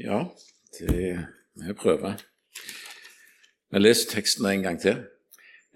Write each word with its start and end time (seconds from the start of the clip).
Ja, 0.00 0.30
det 0.78 1.26
vi 1.60 1.72
prøver. 1.76 2.22
Vi 3.68 3.80
leser 3.82 4.14
teksten 4.14 4.46
en 4.48 4.62
gang 4.64 4.78
til. 4.80 5.02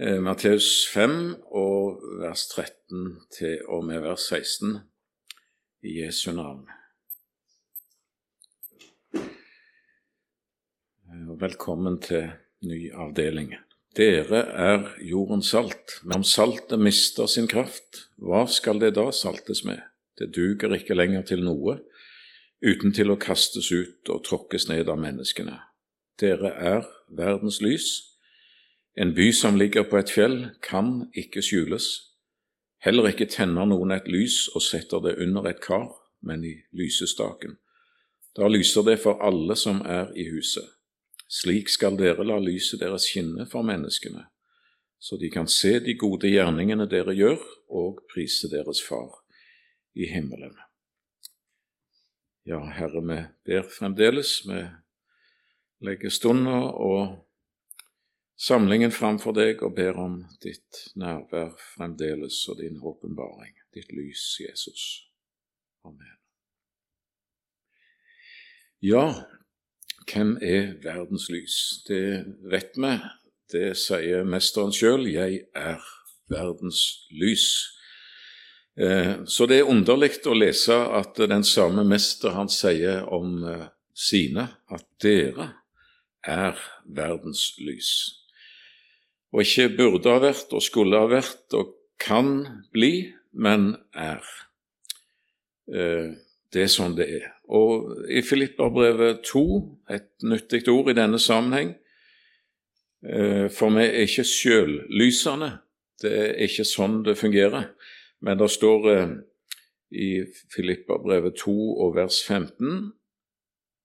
Eh, 0.00 0.16
Matteus 0.16 0.86
5 0.88 1.34
og 1.52 2.00
vers 2.22 2.46
13 2.48 3.18
til 3.37 3.60
og 3.68 3.84
med 3.84 4.00
vers 4.00 4.24
16 4.32 4.79
i 5.84 5.98
Jesu 5.98 6.32
navn. 6.32 6.64
Eh, 9.12 11.29
Velkommen 11.45 12.01
til 12.01 12.33
ny 12.65 12.81
avdeling. 12.97 13.53
Dere 13.93 14.47
er 14.56 14.88
jordens 15.04 15.53
salt, 15.53 15.99
men 16.02 16.23
om 16.23 16.25
saltet 16.25 16.80
mister 16.80 17.29
sin 17.29 17.47
kraft, 17.47 18.06
hva 18.16 18.47
skal 18.48 18.80
det 18.80 18.95
da 18.97 19.11
saltes 19.12 19.66
med? 19.69 19.84
Det 20.16 20.33
duger 20.33 20.80
ikke 20.80 20.97
lenger 20.97 21.29
til 21.29 21.45
noe, 21.45 21.83
uten 22.62 22.92
til 22.92 23.10
å 23.10 23.20
kastes 23.20 23.70
ut 23.73 24.10
og 24.12 24.24
tråkkes 24.28 24.68
ned 24.68 24.88
av 24.88 25.00
menneskene. 25.00 25.59
Dere 26.20 26.52
er 26.54 26.84
verdens 27.10 27.60
lys. 27.64 27.88
En 28.96 29.14
by 29.14 29.32
som 29.34 29.58
ligger 29.58 29.88
på 29.90 29.98
et 29.98 30.12
fjell, 30.14 30.38
kan 30.62 31.09
ikke 31.18 31.42
skjules. 31.42 31.88
Heller 32.84 33.10
ikke 33.10 33.26
tenner 33.30 33.66
noen 33.66 33.95
et 33.96 34.06
lys 34.06 34.45
og 34.54 34.62
setter 34.62 35.02
det 35.02 35.16
under 35.24 35.48
et 35.50 35.60
kar, 35.64 35.90
men 36.22 36.45
i 36.45 36.54
lysestaken. 36.76 37.59
Da 38.36 38.48
lyser 38.50 38.86
det 38.86 38.98
for 39.02 39.23
alle 39.23 39.56
som 39.59 39.82
er 39.86 40.12
i 40.18 40.28
huset. 40.30 40.66
Slik 41.30 41.70
skal 41.73 41.96
dere 41.98 42.26
la 42.26 42.36
lyset 42.38 42.82
deres 42.82 43.09
skinne 43.09 43.46
for 43.50 43.66
menneskene, 43.66 44.26
så 45.00 45.16
de 45.18 45.30
kan 45.32 45.48
se 45.50 45.78
de 45.82 45.96
gode 45.98 46.30
gjerningene 46.30 46.86
dere 46.90 47.14
gjør, 47.16 47.40
og 47.74 48.04
prise 48.12 48.50
deres 48.52 48.82
Far 48.84 49.24
i 49.96 50.06
himmelen. 50.10 50.54
Ja, 52.46 52.58
Herre, 52.60 53.00
vi 53.00 53.22
ber 53.44 53.62
fremdeles. 53.62 54.42
Vi 54.44 54.58
legger 55.80 56.10
stunda 56.12 56.58
og 56.76 57.24
samlingen 58.36 58.92
framfor 58.92 59.32
deg 59.32 59.62
og 59.64 59.73
ber 59.78 59.96
om 59.96 60.18
ditt 60.45 60.82
nærvær 61.01 61.54
fremdeles 61.73 62.42
og 62.52 62.60
din 62.60 62.76
åpenbaring, 62.84 63.56
ditt 63.73 63.95
lys, 63.96 64.27
Jesus. 64.45 64.84
Amen. 65.89 66.19
Ja, 68.84 69.06
hvem 70.05 70.36
er 70.45 70.75
verdens 70.84 71.31
lys? 71.33 71.56
Det 71.89 72.27
vet 72.53 72.77
vi. 72.77 72.92
Det 73.53 73.70
sier 73.81 74.29
Mesteren 74.29 74.73
sjøl. 74.77 75.08
Jeg 75.08 75.47
er 75.56 75.81
verdens 76.29 77.08
lys. 77.08 77.73
Eh, 78.77 79.25
så 79.25 79.47
det 79.47 79.61
er 79.61 79.70
underlig 79.70 80.17
å 80.27 80.34
lese 80.34 80.75
at 80.98 81.19
den 81.30 81.44
samme 81.47 81.84
mester 81.86 82.34
han 82.34 82.50
sier 82.50 83.05
om 83.14 83.44
eh, 83.47 83.69
sine 83.94 84.48
at 84.75 84.86
dere 85.03 85.53
er 86.27 86.58
verdens 86.83 87.52
lys. 87.62 87.92
Og 89.34 89.45
ikke 89.45 89.77
burde 89.78 90.11
ha 90.11 90.22
vært 90.22 90.55
og 90.55 90.62
skulle 90.62 90.98
ha 90.98 91.11
vært 91.11 91.55
og 91.55 91.70
kan 92.02 92.64
bli, 92.75 93.12
men 93.30 93.77
er. 93.95 94.27
Eh, 95.70 96.11
det 96.50 96.67
er 96.67 96.70
sånn 96.70 96.98
det 96.98 97.06
er. 97.20 97.30
Og 97.55 98.08
i 98.11 98.25
Filipperbrevet 98.27 99.22
2, 99.28 99.47
et 99.95 100.11
nyttig 100.27 100.64
ord 100.72 100.91
i 100.91 100.97
denne 100.97 101.20
sammenheng 101.20 101.75
For 103.52 103.69
vi 103.75 103.83
er 103.84 104.06
ikke 104.06 104.22
sjøllysende. 104.25 105.50
Det 106.00 106.12
er 106.22 106.39
ikke 106.47 106.64
sånn 106.64 107.02
det 107.05 107.19
fungerer. 107.20 107.67
Men 108.20 108.39
det 108.39 108.51
står 108.51 108.87
i 109.91 110.11
Filipperbrevet 110.55 111.37
2 111.43 111.55
og 111.84 111.97
vers 111.97 112.20
15 112.27 112.93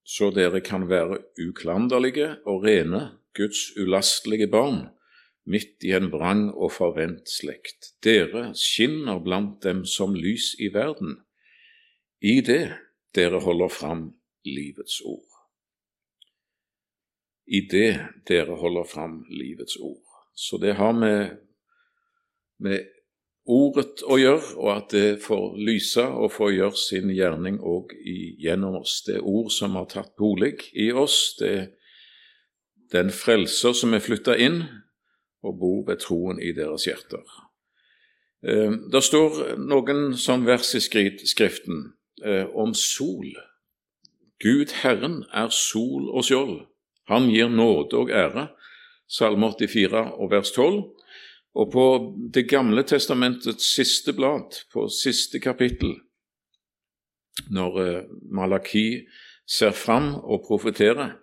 så 0.10 0.32
dere 0.34 0.62
kan 0.66 0.88
være 0.90 1.20
uklanderlige 1.38 2.32
og 2.50 2.64
rene, 2.64 3.02
Guds 3.38 3.78
ulastelige 3.78 4.48
barn, 4.50 4.88
midt 5.46 5.86
i 5.86 5.94
en 5.94 6.10
vrang 6.12 6.48
og 6.50 6.72
forvent 6.74 7.30
slekt. 7.30 7.94
Dere 8.04 8.56
skinner 8.58 9.20
blant 9.22 9.62
dem 9.64 9.84
som 9.86 10.16
lys 10.18 10.56
i 10.60 10.72
verden, 10.74 11.20
i 12.22 12.42
det 12.42 12.74
dere 13.16 13.40
holder 13.46 13.70
fram 13.70 14.02
livets 14.46 15.02
ord. 15.06 15.30
I 17.46 17.62
det 17.70 17.94
dere 18.28 18.58
holder 18.58 18.90
fram 18.90 19.24
livets 19.30 19.78
ord. 19.78 20.06
Så 20.36 20.58
det 20.58 20.76
har 20.76 20.92
med, 20.92 21.38
med 22.60 22.90
ordet 23.50 24.04
å 24.06 24.20
gjøre, 24.20 24.54
og 24.62 24.70
at 24.76 24.94
det 24.94 25.22
får 25.24 25.58
lyse 25.58 26.04
og 26.06 26.32
får 26.36 26.52
gjøre 26.54 26.80
sin 26.80 27.10
gjerning 27.14 27.58
òg 27.66 27.96
gjennom 28.40 28.80
oss. 28.82 29.00
Det 29.08 29.18
ord 29.20 29.50
som 29.54 29.78
har 29.80 29.90
tatt 29.90 30.14
bolig 30.20 30.56
i 30.78 30.92
oss, 30.94 31.36
det 31.40 31.50
er 31.50 31.68
den 32.94 33.12
frelser 33.14 33.76
som 33.78 33.94
er 33.94 34.02
flytta 34.06 34.38
inn 34.38 34.64
og 35.46 35.60
bor 35.62 35.84
ved 35.88 36.02
troen 36.02 36.40
i 36.42 36.52
deres 36.58 36.88
hjerter. 36.88 37.26
Det 38.42 39.02
står 39.04 39.58
noen 39.60 40.14
sånn 40.18 40.46
vers 40.48 40.72
i 40.78 40.82
Skriften 40.82 41.84
om 42.56 42.74
sol. 42.74 43.30
Gud 44.40 44.72
Herren 44.82 45.24
er 45.36 45.52
sol 45.52 46.10
og 46.10 46.24
skjold. 46.28 46.62
Han 47.12 47.28
gir 47.34 47.50
nåde 47.52 48.00
og 48.00 48.12
ære. 48.14 48.48
Salme 49.10 49.50
84 49.52 50.06
og 50.22 50.32
vers 50.32 50.52
12. 50.56 50.84
Og 51.56 51.72
på 51.72 51.86
Det 52.34 52.46
gamle 52.50 52.84
testamentets 52.84 53.74
siste 53.76 54.14
blad, 54.14 54.54
på 54.74 54.88
siste 54.90 55.40
kapittel, 55.40 55.96
når 57.50 58.06
Malaki 58.32 59.08
ser 59.48 59.72
fram 59.72 60.14
og 60.16 60.46
profeterer, 60.48 61.16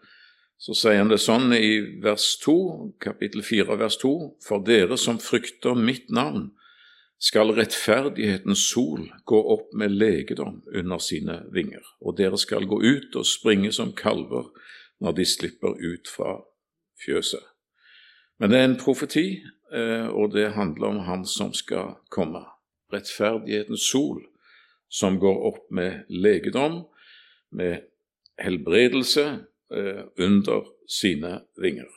så 0.59 0.75
sier 0.75 1.03
han 1.03 1.10
det 1.12 1.20
sånn 1.20 1.53
i 1.53 2.00
vers 2.03 2.37
2, 2.42 2.54
kapittel 3.00 3.44
4, 3.44 3.76
vers 3.76 3.98
2.: 4.00 4.12
For 4.42 4.64
dere 4.64 4.97
som 4.98 5.20
frykter 5.20 5.76
mitt 5.76 6.09
navn, 6.10 6.50
skal 7.19 7.53
rettferdighetens 7.56 8.66
sol 8.70 9.06
gå 9.25 9.38
opp 9.54 9.72
med 9.72 9.94
legedom 9.97 10.62
under 10.75 11.00
sine 11.00 11.43
vinger, 11.53 11.84
og 12.00 12.16
dere 12.19 12.37
skal 12.41 12.66
gå 12.69 12.81
ut 12.82 13.16
og 13.16 13.28
springe 13.28 13.72
som 13.72 13.94
kalver 13.97 14.50
når 15.00 15.16
de 15.16 15.25
slipper 15.28 15.76
ut 15.76 16.08
fra 16.08 16.38
fjøset. 17.04 17.44
Men 18.41 18.53
det 18.53 18.58
er 18.58 18.69
en 18.69 18.81
profeti, 18.81 19.26
og 20.12 20.31
det 20.32 20.53
handler 20.54 20.87
om 20.87 20.99
Han 21.09 21.25
som 21.27 21.53
skal 21.54 21.97
komme. 22.10 22.44
Rettferdighetens 22.93 23.88
sol, 23.91 24.22
som 24.88 25.19
går 25.19 25.43
opp 25.49 25.71
med 25.75 26.06
legedom, 26.09 26.84
med 27.50 27.82
helbredelse 28.38 29.25
under 30.19 30.69
sine 30.87 31.41
vinger. 31.59 31.91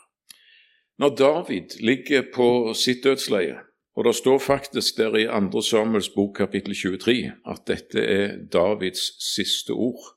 Når 1.00 1.16
David 1.16 1.78
ligger 1.80 2.26
på 2.34 2.74
sitt 2.74 3.04
dødsleie, 3.04 3.60
og 3.96 4.06
det 4.06 4.16
står 4.16 4.38
faktisk 4.40 4.98
der 4.98 5.16
i 5.18 5.26
2. 5.52 5.62
Samuels 5.62 6.10
bok 6.10 6.38
kapittel 6.38 6.76
23 6.76 7.32
at 7.52 7.66
dette 7.68 8.00
er 8.00 8.38
Davids 8.54 9.12
siste 9.24 9.72
ord. 9.76 10.16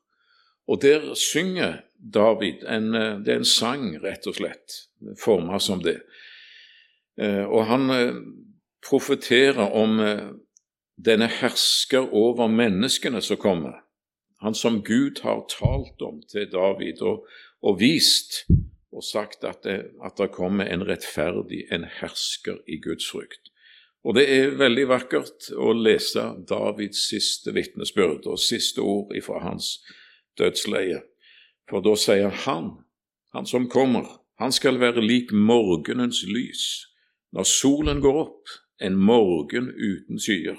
Og 0.68 0.82
der 0.82 1.14
synger 1.14 1.80
David 2.14 2.62
en, 2.68 2.92
Det 3.24 3.28
er 3.28 3.41
en 3.41 3.44
sang, 3.44 3.96
rett 4.02 4.26
og 4.26 4.34
slett, 4.34 4.76
forma 5.18 5.58
som 5.58 5.82
det. 5.82 6.00
Og 7.20 7.66
han 7.68 7.90
profeterer 8.80 9.68
om 9.76 9.98
denne 10.96 11.28
hersker 11.28 12.08
over 12.14 12.48
menneskene 12.48 13.20
som 13.22 13.40
kommer. 13.40 13.82
Han 14.42 14.54
som 14.54 14.80
Gud 14.82 15.20
har 15.22 15.44
talt 15.50 16.02
om 16.02 16.22
til 16.30 16.48
David 16.52 17.02
og, 17.02 17.26
og 17.62 17.80
vist 17.80 18.42
og 18.92 19.04
sagt 19.04 19.44
at 19.44 19.62
det, 19.64 19.78
at 20.04 20.18
det 20.18 20.32
kommer 20.34 20.68
en 20.68 20.84
rettferdig, 20.88 21.64
en 21.72 21.86
hersker 22.00 22.58
i 22.68 22.80
Guds 22.82 23.08
frykt. 23.10 23.52
Og 24.04 24.16
det 24.18 24.26
er 24.34 24.56
veldig 24.58 24.88
vakkert 24.90 25.48
å 25.54 25.72
lese 25.78 26.24
Davids 26.48 27.06
siste 27.08 27.54
vitnesbyrd 27.54 28.26
og 28.26 28.40
siste 28.42 28.82
ord 28.82 29.14
ifra 29.16 29.40
hans 29.44 29.76
dødsleie. 30.38 31.00
For 31.70 31.84
da 31.84 31.94
sier 31.96 32.34
han, 32.44 32.72
han 33.32 33.47
som 33.47 33.68
kommer, 33.70 34.08
han 34.42 34.53
skal 34.53 34.80
være 34.82 35.04
lik 35.06 35.30
morgenens 35.32 36.24
lys, 36.26 36.65
når 37.32 37.48
solen 37.48 38.02
går 38.04 38.18
opp, 38.26 38.52
en 38.82 38.96
morgen 38.98 39.70
uten 39.70 40.20
skyer, 40.20 40.58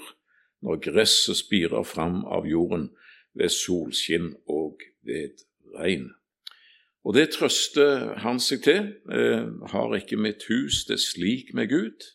når 0.64 0.80
gresset 0.86 1.38
spirer 1.38 1.84
fram 1.84 2.22
av 2.24 2.48
jorden 2.48 2.88
ved 3.36 3.52
solskinn 3.52 4.32
og 4.48 4.82
ved 5.04 5.44
regn. 5.76 6.10
Og 7.04 7.16
det 7.18 7.28
trøster 7.34 8.14
han 8.24 8.40
seg 8.40 8.62
til. 8.64 8.86
Eh, 9.12 9.44
har 9.74 9.96
ikke 9.98 10.16
mitt 10.16 10.46
hus 10.48 10.86
det 10.88 11.02
slik 11.04 11.52
med 11.54 11.68
Gud? 11.68 12.06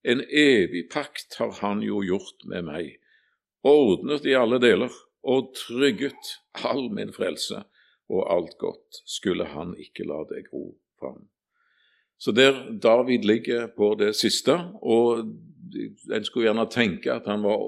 En 0.00 0.22
evig 0.24 0.86
pakt 0.92 1.36
har 1.36 1.52
han 1.60 1.82
jo 1.84 2.00
gjort 2.00 2.46
med 2.48 2.64
meg, 2.70 2.94
ordnet 3.60 4.24
i 4.24 4.32
alle 4.32 4.56
deler 4.62 4.94
og 5.20 5.50
trygget 5.52 6.38
all 6.64 6.88
min 6.88 7.12
frelse, 7.12 7.60
og 8.08 8.22
alt 8.32 8.56
godt 8.58 9.02
skulle 9.04 9.44
han 9.52 9.74
ikke 9.76 10.08
la 10.08 10.22
det 10.30 10.46
gro 10.48 10.72
fram. 10.98 11.28
Så 12.20 12.34
der 12.36 12.58
David 12.82 13.24
ligger 13.24 13.70
på 13.76 13.94
det 13.98 14.12
siste, 14.18 14.58
og 14.84 15.24
en 16.12 16.24
skulle 16.26 16.50
gjerne 16.50 16.66
tenke 16.68 17.14
at 17.14 17.28
han 17.30 17.46
var 17.46 17.62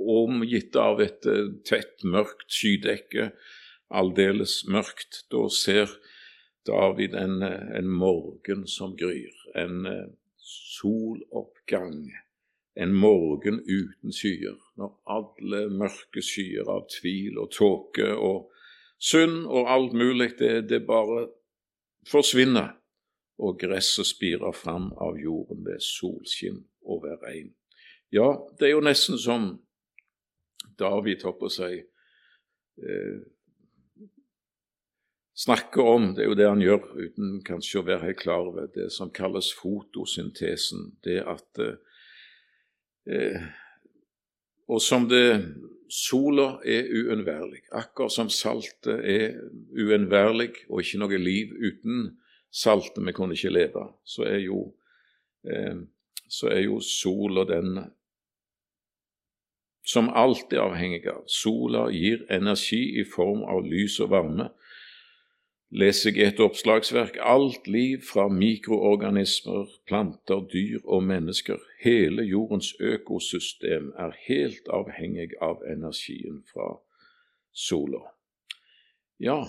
omgitt 0.00 0.76
av 0.80 1.02
et 1.04 1.26
tett, 1.68 2.00
mørkt 2.08 2.48
skydekke 2.48 3.30
aldeles 3.90 4.64
mørkt. 4.68 5.24
Da 5.32 5.44
ser 5.52 5.92
David 6.66 7.14
en, 7.18 7.42
en 7.42 7.90
morgen 7.90 8.66
som 8.68 8.96
gryr, 8.96 9.34
en 9.58 9.86
eh, 9.86 10.08
soloppgang, 10.50 12.10
en 12.80 12.94
morgen 12.94 13.60
uten 13.66 14.14
skyer, 14.14 14.58
når 14.78 14.94
alle 15.10 15.66
mørke 15.72 16.22
skyer 16.24 16.68
av 16.70 16.86
tvil 16.92 17.40
og 17.40 17.50
tåke 17.56 18.12
og 18.14 18.50
synd 19.00 19.46
og 19.48 19.70
alt 19.72 19.96
mulig, 19.96 20.34
det, 20.38 20.68
det 20.70 20.84
bare 20.86 21.26
forsvinner, 22.08 22.76
og 23.40 23.58
gresset 23.60 24.08
spirer 24.10 24.52
fram 24.52 24.90
av 25.00 25.18
jorden 25.20 25.64
ved 25.64 25.80
solskinn 25.84 26.60
og 26.84 27.04
ved 27.06 27.24
regn. 27.24 27.50
Ja, 28.12 28.34
det 28.58 28.68
er 28.68 28.74
jo 28.74 28.84
nesten 28.84 29.18
som 29.20 29.52
David, 30.80 31.22
holdt 31.24 31.38
på 31.40 31.48
å 31.48 31.52
si, 31.52 31.78
eh, 32.80 33.20
snakker 35.36 35.88
om, 35.94 36.14
det 36.14 36.24
er 36.24 36.28
jo 36.28 36.38
det 36.38 36.48
han 36.48 36.64
gjør 36.64 36.86
uten 36.98 37.40
kanskje 37.46 37.80
å 37.80 37.86
være 37.86 38.10
helt 38.10 38.20
klar 38.20 38.48
over, 38.50 38.68
det 38.74 38.90
som 38.92 39.12
kalles 39.12 39.52
fotosyntesen. 39.56 40.96
Det 41.04 41.20
at 41.24 41.64
eh, 43.06 43.50
Og 44.70 44.78
som 44.78 45.08
det 45.08 45.42
Sola 45.90 46.60
er 46.62 46.86
uunnværlig, 46.86 47.64
akkurat 47.74 48.12
som 48.14 48.28
saltet 48.30 49.00
er 49.02 49.40
uunnværlig 49.74 50.52
og 50.68 50.84
ikke 50.84 51.00
noe 51.02 51.18
liv 51.18 51.50
uten 51.58 52.12
saltet. 52.50 53.02
Vi 53.06 53.12
kunne 53.12 53.34
ikke 53.38 53.54
leve. 53.54 53.86
Så 54.04 54.26
er 54.28 54.38
jo, 54.44 54.74
eh, 55.44 55.82
så 56.28 56.50
er 56.50 56.64
jo 56.66 56.80
sola 56.80 57.44
den 57.48 57.78
som 59.86 60.10
alt 60.14 60.52
er 60.52 60.62
avhengig 60.62 61.06
av. 61.08 61.24
Sola 61.26 61.88
gir 61.90 62.26
energi 62.30 63.00
i 63.00 63.04
form 63.04 63.42
av 63.48 63.64
lys 63.66 63.98
og 64.00 64.10
varme 64.12 64.50
leser 65.70 66.16
jeg 66.16 66.32
et 66.32 66.40
oppslagsverk 66.42 67.18
alt 67.22 67.68
liv 67.70 68.02
fra 68.06 68.26
mikroorganismer, 68.32 69.68
planter, 69.86 70.42
dyr 70.52 70.80
og 70.84 71.04
mennesker, 71.06 71.60
hele 71.84 72.24
jordens 72.26 72.72
økosystem 72.80 73.92
er 73.98 74.16
helt 74.26 74.70
avhengig 74.74 75.30
av 75.40 75.62
energien 75.70 76.42
fra 76.50 76.74
sola. 77.54 78.02
Ja, 79.20 79.44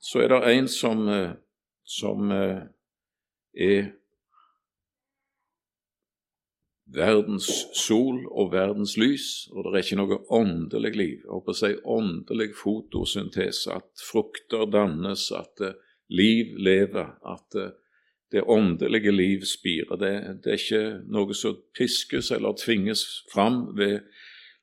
så 0.00 0.24
er 0.24 0.34
det 0.34 0.56
en 0.56 0.68
som, 0.68 1.08
eh, 1.08 1.36
som 1.90 2.30
eh, 2.30 2.62
er 3.58 3.88
verdens 6.90 7.48
sol 7.78 8.24
og 8.30 8.52
verdens 8.54 8.96
lys, 8.98 9.48
og 9.52 9.66
det 9.66 9.72
er 9.72 9.84
ikke 9.84 9.98
noe 10.00 10.18
åndelig 10.34 10.92
liv. 10.96 11.18
Jeg 11.22 11.30
håper 11.30 11.54
å 11.54 11.58
si 11.60 11.70
åndelig 11.96 12.48
fotosyntese, 12.58 13.76
at 13.78 14.04
frukter 14.06 14.66
dannes, 14.70 15.28
at 15.34 15.62
uh, 15.62 15.76
liv 16.10 16.56
lever, 16.58 17.12
at 17.22 17.58
uh, 17.58 17.70
det 18.30 18.42
åndelige 18.42 19.14
liv 19.14 19.46
spirer. 19.46 19.98
Det, 19.98 20.12
det, 20.42 20.50
er 20.50 20.58
ikke 20.58 20.84
noe 21.10 21.34
som 21.34 21.58
piskes 21.76 22.30
eller 22.34 22.58
tvinges 22.58 23.04
fram 23.30 23.68
ved 23.78 24.00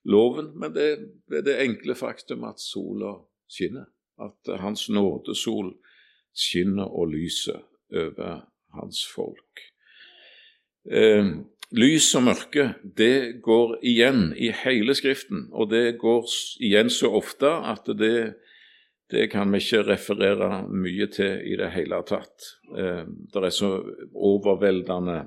loven, 0.07 0.53
men 0.59 0.75
det 0.75 0.89
er 1.31 1.44
det 1.47 1.59
enkle 1.63 1.95
faktum 1.95 2.47
at 2.47 2.63
sola 2.63 3.18
skinner. 3.51 3.88
At 4.24 4.50
Hans 4.63 4.88
nådesol 4.89 5.75
skinner 6.38 6.88
og 6.88 7.13
lyser 7.13 7.63
over 7.94 8.42
hans 8.78 9.04
folk. 9.10 9.63
Eh, 10.89 11.38
Lys 11.75 12.13
og 12.16 12.24
mørke 12.30 12.69
det 12.95 13.42
går 13.44 13.74
igjen 13.84 14.30
i 14.39 14.54
hele 14.56 14.94
Skriften, 14.95 15.50
og 15.51 15.74
det 15.74 15.98
går 16.00 16.30
igjen 16.63 16.88
så 16.94 17.10
ofte 17.18 17.50
at 17.68 17.89
det, 18.00 18.38
det 19.12 19.25
kan 19.34 19.51
vi 19.51 19.60
ikke 19.60 19.84
referere 19.89 20.62
mye 20.72 21.10
til 21.12 21.42
i 21.44 21.57
det 21.60 21.74
hele 21.75 22.00
tatt. 22.07 22.54
Eh, 22.72 23.04
det 23.04 23.44
er 23.44 23.51
så 23.51 23.74
overveldende, 24.16 25.18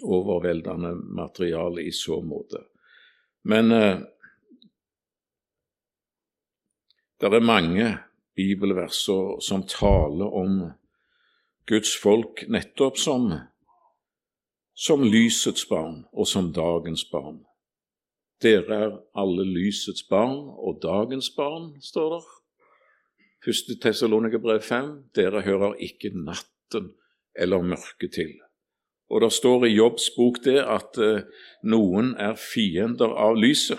overveldende 0.00 0.94
materiale 1.20 1.84
i 1.84 1.92
så 1.92 2.22
måte. 2.24 2.64
Men 3.44 3.76
eh, 3.76 4.00
det 7.20 7.28
er 7.28 7.44
mange 7.44 7.92
bibelvers 8.36 9.04
som 9.44 9.66
taler 9.68 10.36
om 10.42 10.60
Guds 11.66 11.94
folk 11.96 12.44
nettopp 12.48 12.98
som 12.98 13.32
som 14.74 15.04
lysets 15.06 15.68
barn 15.70 16.02
og 16.12 16.26
som 16.26 16.50
dagens 16.52 17.04
barn. 17.12 17.44
Dere 18.42 18.78
er 18.86 18.96
alle 19.14 19.46
lysets 19.46 20.02
barn 20.10 20.48
og 20.58 20.80
dagens 20.82 21.30
barn, 21.36 21.76
står 21.80 22.16
der. 22.16 22.26
Første 23.44 23.76
Tessalonikerbrev 23.80 24.60
5. 24.60 24.90
Dere 25.14 25.44
hører 25.46 25.78
ikke 25.78 26.10
natten 26.16 26.90
eller 27.38 27.62
mørket 27.62 28.12
til. 28.16 28.32
Og 29.10 29.20
det 29.20 29.32
står 29.32 29.66
i 29.66 29.74
Jobbs 29.76 30.10
bok 30.16 30.40
det 30.44 30.58
at 30.58 30.98
eh, 30.98 31.26
noen 31.62 32.14
er 32.18 32.38
fiender 32.40 33.12
av 33.14 33.36
lyset. 33.38 33.78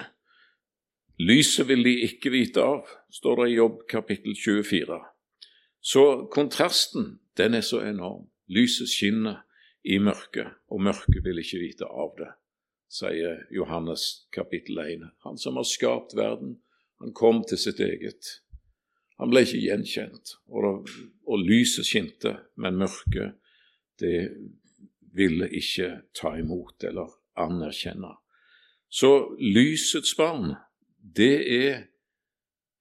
Lyset 1.20 1.68
vil 1.68 1.84
de 1.86 1.94
ikke 2.04 2.32
vite 2.34 2.64
av, 2.64 2.90
står 3.12 3.44
det 3.44 3.52
i 3.52 3.56
Jobb 3.56 3.84
kapittel 3.88 4.36
24. 4.36 4.98
Så 5.80 6.04
kontrasten, 6.34 7.20
den 7.38 7.56
er 7.56 7.64
så 7.64 7.80
enorm. 7.88 8.26
Lyset 8.52 8.92
skinner, 8.92 9.46
i 9.86 10.00
mørket, 10.02 10.50
og 10.74 10.82
mørket 10.82 11.22
vil 11.24 11.40
ikke 11.40 11.62
vite 11.62 11.86
av 11.86 12.16
det, 12.18 12.32
sier 12.90 13.44
Johannes 13.54 14.26
kapittel 14.34 14.80
1. 14.82 15.04
Han 15.28 15.38
som 15.38 15.60
har 15.60 15.68
skapt 15.70 16.16
verden, 16.18 16.56
han 17.04 17.14
kom 17.14 17.44
til 17.46 17.60
sitt 17.62 17.80
eget. 17.86 18.32
Han 19.22 19.30
ble 19.30 19.44
ikke 19.46 19.62
gjenkjent, 19.62 20.36
og, 20.50 20.66
det, 20.66 20.96
og 21.30 21.46
lyset 21.46 21.88
skinte, 21.88 22.34
men 22.58 22.82
mørket, 22.82 23.38
det 24.02 24.34
ville 25.16 25.48
ikke 25.54 25.92
ta 26.18 26.34
imot 26.42 26.84
eller 26.84 27.14
anerkjenne. 27.40 28.16
Så 28.90 29.12
lysets 29.40 30.16
barn, 30.18 30.56
det 31.06 31.36
er 31.56 31.84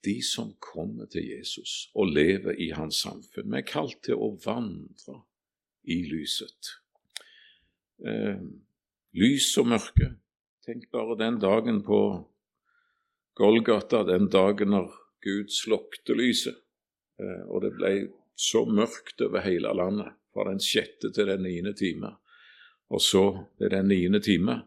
de 0.04 0.18
som 0.24 0.52
kommer 0.60 1.08
til 1.12 1.26
Jesus 1.28 1.90
og 1.94 2.12
lever 2.12 2.56
i 2.60 2.70
hans 2.76 3.02
samfunn. 3.04 3.50
Vi 3.52 3.60
er 3.60 3.68
kalt 3.68 4.00
til 4.04 4.20
å 4.20 4.34
vandre 4.44 5.20
i 5.84 6.00
lyset 6.08 6.74
eh, 8.02 8.40
lys 9.14 9.48
og 9.60 9.70
mørke. 9.72 10.10
Tenk 10.64 10.88
bare 10.94 11.16
den 11.20 11.38
dagen 11.42 11.82
på 11.84 12.00
Golgata, 13.38 14.04
den 14.06 14.28
dagen 14.32 14.72
når 14.74 14.92
Gud 15.24 15.52
slokte 15.52 16.16
lyset, 16.16 16.56
eh, 17.20 17.42
og 17.48 17.64
det 17.64 17.74
ble 17.78 17.94
så 18.34 18.64
mørkt 18.66 19.22
over 19.24 19.44
hele 19.44 19.72
landet 19.76 20.14
fra 20.34 20.48
den 20.50 20.62
sjette 20.62 21.12
til 21.14 21.30
den 21.30 21.44
niende 21.46 21.74
time. 21.78 22.16
Og 22.90 23.02
så 23.02 23.24
ved 23.58 23.72
den 23.74 23.88
niende 23.88 24.20
time, 24.22 24.62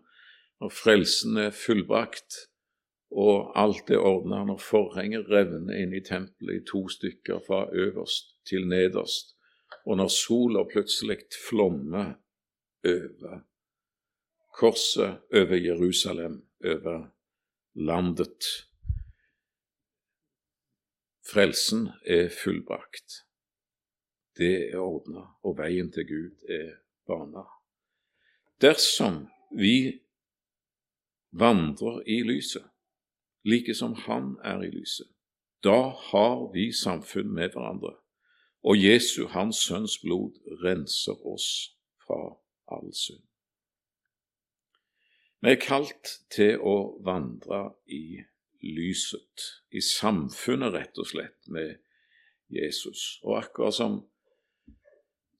når 0.62 0.74
frelsen 0.74 1.38
er 1.38 1.56
fullbrakt 1.56 2.47
og 3.12 3.52
alt 3.56 3.90
er 3.90 4.04
ordna, 4.04 4.44
når 4.44 4.58
forhenget 4.58 5.30
revner 5.32 5.78
inn 5.80 5.94
i 5.96 6.04
tempelet 6.04 6.62
i 6.62 6.66
to 6.68 6.88
stykker 6.92 7.40
fra 7.48 7.68
øverst 7.74 8.34
til 8.48 8.68
nederst, 8.68 9.36
og 9.86 9.98
når 9.98 10.12
sola 10.12 10.64
plutselig 10.68 11.20
flommer 11.50 12.18
over 12.88 13.40
korset, 14.58 15.22
over 15.34 15.56
Jerusalem, 15.56 16.42
over 16.66 17.08
landet. 17.74 18.44
Frelsen 21.32 21.90
er 22.06 22.30
fullbrakt. 22.44 23.24
Det 24.38 24.74
er 24.74 24.80
ordna, 24.80 25.24
og 25.44 25.58
veien 25.58 25.92
til 25.92 26.08
Gud 26.08 26.50
er 26.50 26.72
bana. 27.08 27.44
Dersom 28.62 29.28
vi 29.58 30.00
vandrer 31.32 32.02
i 32.06 32.22
lyset, 32.26 32.66
like 33.48 33.74
som 33.76 33.94
Han 34.06 34.36
er 34.44 34.62
i 34.62 34.72
lyset, 34.72 35.08
da 35.64 35.90
har 36.12 36.52
vi 36.54 36.72
samfunn 36.72 37.32
med 37.34 37.56
hverandre, 37.56 37.96
og 38.64 38.84
Jesu, 38.84 39.28
Hans 39.28 39.64
Sønns 39.64 39.98
blod, 40.04 40.36
renser 40.64 41.16
oss 41.28 41.78
fra 42.06 42.20
all 42.68 42.92
synd. 42.94 43.24
Vi 45.42 45.54
er 45.54 45.62
kalt 45.62 46.18
til 46.34 46.58
å 46.60 46.98
vandre 47.06 47.62
i 47.94 48.20
lyset, 48.66 49.46
i 49.72 49.82
samfunnet 49.86 50.74
rett 50.74 50.98
og 50.98 51.08
slett, 51.08 51.38
med 51.48 51.78
Jesus. 52.50 53.20
Og 53.24 53.38
akkurat 53.44 53.76
som, 53.76 54.00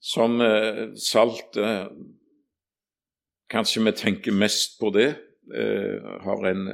som 0.00 0.40
eh, 0.44 0.88
salt 0.94 1.58
eh, 1.58 1.90
Kanskje 3.48 3.80
vi 3.80 3.92
tenker 3.96 4.34
mest 4.36 4.74
på 4.76 4.90
det, 4.92 5.08
eh, 5.56 6.08
har 6.20 6.42
en 6.50 6.66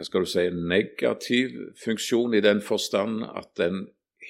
hva 0.00 0.06
skal 0.08 0.24
du 0.24 0.28
si, 0.32 0.46
negativ 0.48 1.56
funksjon 1.76 2.32
i 2.32 2.40
den 2.40 2.62
forstand 2.64 3.26
at 3.36 3.50
den 3.60 3.82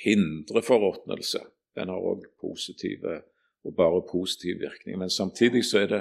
hindrer 0.03 0.65
forråtnelse. 0.67 1.45
Den 1.79 1.93
har 1.93 2.07
òg 2.11 2.25
positive 2.43 3.21
og 3.63 3.77
bare 3.79 4.01
positiv 4.09 4.59
virkning. 4.65 4.99
Men 4.99 5.13
samtidig 5.15 5.63
så 5.69 5.85
er 5.85 5.93
det 5.93 6.01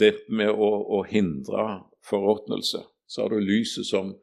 det 0.00 0.14
med 0.32 0.54
å, 0.56 0.70
å 0.96 1.02
hindre 1.04 1.66
forråtnelse. 2.08 2.80
Så 3.04 3.26
har 3.26 3.34
du 3.34 3.44
lyset 3.44 3.90
som, 3.90 4.14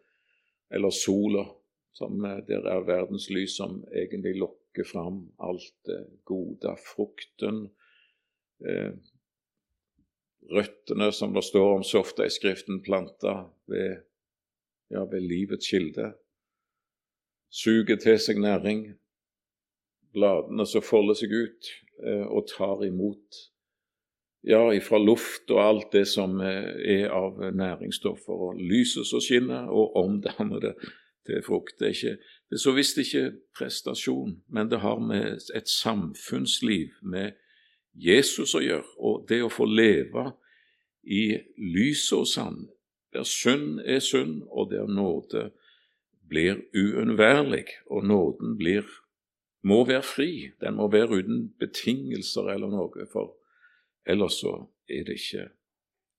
eller 0.73 0.89
sola, 0.97 1.45
som 1.93 2.25
eh, 2.25 2.41
der 2.49 2.65
er 2.65 2.89
verdens 2.89 3.29
lys 3.29 3.59
som 3.59 3.83
egentlig 3.93 4.33
lokker 4.41 4.89
fram 4.89 5.27
alt 5.45 5.75
det 5.85 6.01
gode. 6.25 6.73
Frukten, 6.89 7.67
eh, 8.65 8.97
røttene, 10.49 11.13
som 11.13 11.37
det 11.37 11.45
står 11.45 11.71
om 11.77 11.85
så 11.85 12.01
ofte 12.01 12.25
i 12.25 12.33
Skriften, 12.33 12.81
planta 12.81 13.43
ved, 13.69 14.01
ja, 14.91 15.05
ved 15.11 15.21
livets 15.21 15.69
kilde. 15.69 16.13
Suger 17.49 17.95
til 17.95 18.19
seg 18.19 18.39
næring. 18.41 18.87
Bladene 20.15 20.65
som 20.67 20.83
folder 20.83 21.17
seg 21.19 21.33
ut 21.33 21.71
eh, 22.03 22.25
og 22.25 22.47
tar 22.51 22.83
imot 22.87 23.41
ja, 24.45 24.61
ifra 24.73 24.99
luft 25.01 25.51
og 25.51 25.61
alt 25.63 25.89
det 25.95 26.05
som 26.07 26.37
eh, 26.43 26.69
er 26.99 27.09
av 27.13 27.39
næringsstoffer. 27.55 28.45
Og 28.47 28.59
lyset 28.59 29.07
som 29.09 29.23
skinner, 29.23 29.67
og 29.69 29.95
omdanner 29.99 30.61
det 30.61 30.75
til 31.25 31.41
frukt. 31.45 31.79
Det 31.79 31.87
er, 31.87 31.95
ikke, 31.97 32.17
det 32.49 32.59
er 32.59 32.63
så 32.63 32.75
visst 32.75 33.01
ikke 33.01 33.25
prestasjon, 33.57 34.37
men 34.47 34.69
det 34.71 34.79
har 34.85 34.99
med 35.01 35.41
et 35.55 35.69
samfunnsliv 35.69 36.93
med 37.01 37.33
Jesus 37.95 38.55
å 38.55 38.63
gjøre. 38.63 38.87
Og 38.99 39.25
det 39.29 39.41
å 39.43 39.51
få 39.51 39.67
leve 39.69 40.29
i 41.05 41.37
lyset 41.57 42.17
hos 42.17 42.35
Han, 42.41 42.65
der 43.15 43.23
synd 43.23 43.79
er 43.79 43.99
synd, 44.03 44.43
og 44.51 44.71
der 44.71 44.87
nåde 44.87 45.51
blir 46.29 46.59
uunnværlig, 46.75 47.65
og 47.85 48.05
nåden 48.05 48.57
blir, 48.57 48.83
må 49.63 49.85
være 49.87 50.03
fri. 50.03 50.51
Den 50.61 50.75
må 50.75 50.89
være 50.91 51.21
uten 51.21 51.53
betingelser 51.59 52.51
eller 52.53 52.73
noe, 52.73 53.07
for 53.11 53.37
ellers 54.05 54.41
så 54.41 54.57
er 54.89 55.07
det 55.07 55.15
ikke, 55.21 55.47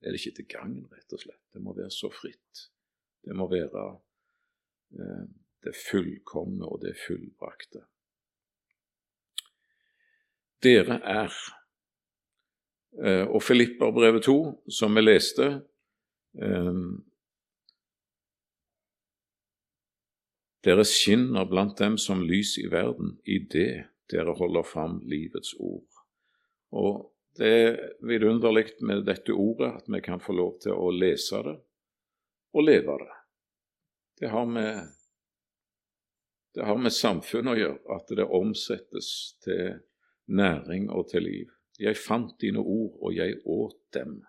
er 0.00 0.15
det 0.15 0.21
ikke 0.21 0.37
til 0.38 0.49
gagn, 0.55 0.79
rett 0.93 1.12
og 1.12 1.21
slett. 1.21 1.43
Det 1.53 1.62
må 1.62 1.76
være 1.76 1.93
så 1.93 2.11
fritt. 2.11 2.65
Det 3.26 3.37
må 3.37 3.50
være 3.50 3.85
eh, 4.97 5.29
det 5.67 5.76
fullkomne 5.91 6.65
og 6.65 6.81
det 6.87 6.97
fullbrakte. 7.07 7.85
Dere 10.65 11.00
er 11.05 11.35
Eh, 13.05 13.26
og 13.29 13.43
Filipperbrevet 13.43 14.25
2, 14.25 14.37
som 14.73 14.95
vi 14.97 15.03
leste 15.05 15.47
Dere 20.66 20.85
skinner 20.85 21.47
blant 21.49 21.78
dem 21.78 21.97
som 21.99 22.25
lys 22.26 22.57
i 22.59 22.66
verden, 22.69 23.16
i 23.25 23.38
det 23.38 23.87
dere 24.11 24.35
holder 24.37 24.66
fram 24.66 24.99
livets 25.09 25.55
ord. 25.59 25.87
Og 26.76 27.12
Det 27.37 27.49
er 27.52 27.75
vidunderlig 28.00 28.78
med 28.81 29.02
dette 29.05 29.35
ordet 29.37 29.69
at 29.76 29.88
vi 29.93 29.99
kan 30.00 30.21
få 30.25 30.33
lov 30.33 30.55
til 30.64 30.73
å 30.73 30.88
lese 30.88 31.43
det 31.45 31.57
og 32.57 32.64
leve 32.64 32.95
det. 33.02 33.16
Det 34.21 34.31
har 34.33 34.47
med, 34.49 34.87
det 36.57 36.64
har 36.64 36.81
med 36.81 36.95
samfunnet 36.97 37.52
å 37.52 37.59
gjøre, 37.61 37.99
at 37.99 38.14
det 38.16 38.25
omsettes 38.25 39.11
til 39.45 39.83
næring 40.33 40.88
og 40.88 41.11
til 41.11 41.26
liv. 41.28 41.52
Jeg 41.76 42.00
fant 42.00 42.33
dine 42.40 42.62
ord, 42.64 42.97
og 43.05 43.12
jeg 43.12 43.37
åt 43.45 43.76
dem, 43.93 44.23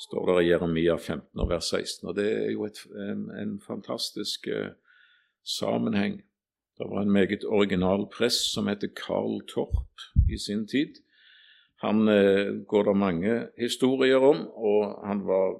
står 0.00 0.26
det 0.30 0.36
i 0.42 0.48
Jeremia 0.48 0.96
15, 0.96 1.48
vers 1.48 1.70
16. 1.74 2.08
Og 2.08 2.16
Det 2.16 2.26
er 2.32 2.50
jo 2.54 2.64
et, 2.64 2.80
en, 3.10 3.28
en, 3.42 3.54
fantastisk 3.60 4.48
eh, 4.48 4.72
sammenheng. 5.44 6.20
Det 6.78 6.88
var 6.88 7.02
en 7.02 7.12
meget 7.12 7.44
original 7.44 8.06
prest 8.12 8.54
som 8.54 8.68
heter 8.68 8.88
Carl 8.96 9.40
Torp 9.48 10.06
i 10.32 10.38
sin 10.38 10.66
tid. 10.66 11.02
Han 11.84 12.08
eh, 12.08 12.64
går 12.68 12.88
det 12.88 12.96
mange 12.96 13.34
historier 13.58 14.20
om, 14.24 14.46
og 14.48 15.00
han 15.06 15.24
var 15.28 15.58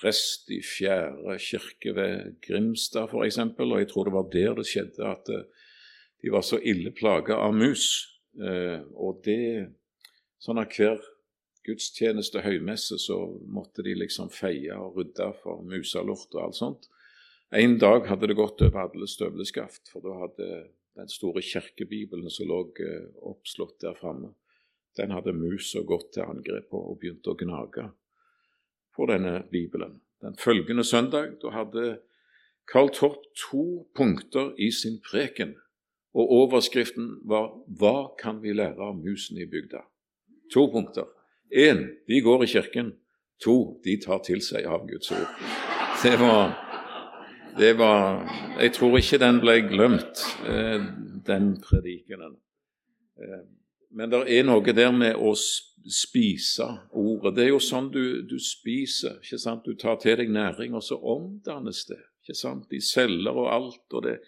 prest 0.00 0.48
i 0.48 0.62
Fjerde 0.64 1.36
kirke 1.38 1.94
ved 1.96 2.40
Grimstad 2.46 3.12
f.eks., 3.12 3.38
og 3.38 3.78
jeg 3.78 3.88
tror 3.88 4.04
det 4.04 4.16
var 4.16 4.30
der 4.32 4.54
det 4.56 4.66
skjedde 4.68 5.04
at 5.04 5.28
eh, 5.28 5.44
de 6.22 6.32
var 6.32 6.44
så 6.44 6.60
ille 6.60 6.92
plaga 6.92 7.36
av 7.40 7.54
mus. 7.56 7.84
Eh, 8.40 8.80
og 8.96 9.20
det 9.24 9.76
Sånn 10.40 10.56
at 10.56 10.72
hver 10.72 10.96
gudstjeneste 11.70 12.42
høymesse 12.44 12.98
så 13.00 13.16
måtte 13.46 13.84
de 13.86 13.94
liksom 13.96 14.30
feie 14.34 14.74
og 14.76 14.98
rydde 14.98 15.30
for 15.42 15.62
muselort 15.66 16.34
og 16.36 16.42
alt 16.44 16.58
sånt. 16.58 16.90
En 17.50 17.78
dag 17.82 18.06
hadde 18.06 18.28
det 18.30 18.38
gått 18.38 18.62
over 18.62 18.84
alle 18.84 19.08
støvleskaft, 19.10 19.88
for 19.90 20.04
da 20.04 20.18
hadde 20.20 20.50
den 20.98 21.08
store 21.10 21.42
kirkebibelen 21.42 22.30
som 22.30 22.46
lå 22.50 22.60
eh, 22.82 23.08
oppslått 23.26 23.80
der 23.82 23.96
framme, 23.98 24.34
den 24.98 25.14
hadde 25.14 25.34
musa 25.34 25.82
gått 25.86 26.12
til 26.14 26.26
angrep 26.26 26.68
på 26.70 26.78
og 26.90 27.00
begynt 27.00 27.26
å 27.30 27.36
gnage 27.38 27.88
på 28.96 29.06
denne 29.10 29.40
bibelen. 29.50 30.00
Den 30.20 30.36
følgende 30.38 30.84
søndag 30.84 31.38
da 31.42 31.54
hadde 31.54 32.00
Karl 32.70 32.90
Torp 32.94 33.22
to 33.38 33.86
punkter 33.96 34.52
i 34.58 34.70
sin 34.70 35.00
preken, 35.02 35.56
og 36.14 36.30
overskriften 36.30 37.20
var 37.24 37.54
'Hva 37.66 38.14
kan 38.18 38.42
vi 38.42 38.52
lære 38.52 38.82
av 38.82 38.98
musen 38.98 39.38
i 39.38 39.46
bygda'? 39.46 39.86
To 40.52 40.66
punkter. 40.66 41.06
Én, 41.50 41.88
de 42.06 42.20
går 42.20 42.44
i 42.44 42.46
kirken. 42.46 42.92
To, 43.44 43.80
de 43.84 43.96
tar 44.00 44.20
til 44.24 44.42
seg 44.44 44.66
av 44.68 44.84
Guds 44.88 45.10
ord. 45.16 45.30
Det 46.02 46.16
var, 46.20 46.52
det 47.58 47.72
var 47.78 48.28
Jeg 48.60 48.72
tror 48.76 48.98
ikke 48.98 49.18
den 49.18 49.40
ble 49.40 49.56
glemt, 49.68 50.20
eh, 50.46 50.82
den 51.26 51.54
predikenen. 51.64 52.36
Eh, 53.16 53.42
men 53.90 54.10
det 54.10 54.20
er 54.28 54.44
noe 54.46 54.74
der 54.76 54.92
med 54.92 55.16
å 55.16 55.32
spise 55.34 56.66
ordet. 56.92 57.34
Det 57.36 57.44
er 57.46 57.50
jo 57.50 57.62
sånn 57.64 57.88
du, 57.90 58.22
du 58.28 58.36
spiser. 58.38 59.18
ikke 59.24 59.40
sant? 59.40 59.64
Du 59.64 59.74
tar 59.74 59.96
til 60.02 60.20
deg 60.20 60.30
næring, 60.30 60.76
og 60.76 60.84
så 60.84 61.00
omdannes 61.00 61.86
det. 61.88 61.98
ikke 62.22 62.38
sant? 62.38 62.68
De 62.70 62.80
celler 62.84 63.34
og 63.34 63.48
alt. 63.50 63.86
og 63.92 64.04
det, 64.04 64.20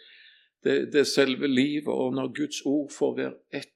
det, 0.64 0.78
det 0.92 1.04
er 1.04 1.12
selve 1.12 1.46
livet. 1.46 1.92
Og 1.92 2.16
når 2.16 2.32
Guds 2.34 2.64
ord 2.64 2.90
får 2.90 3.14
være 3.20 3.36
ett 3.52 3.68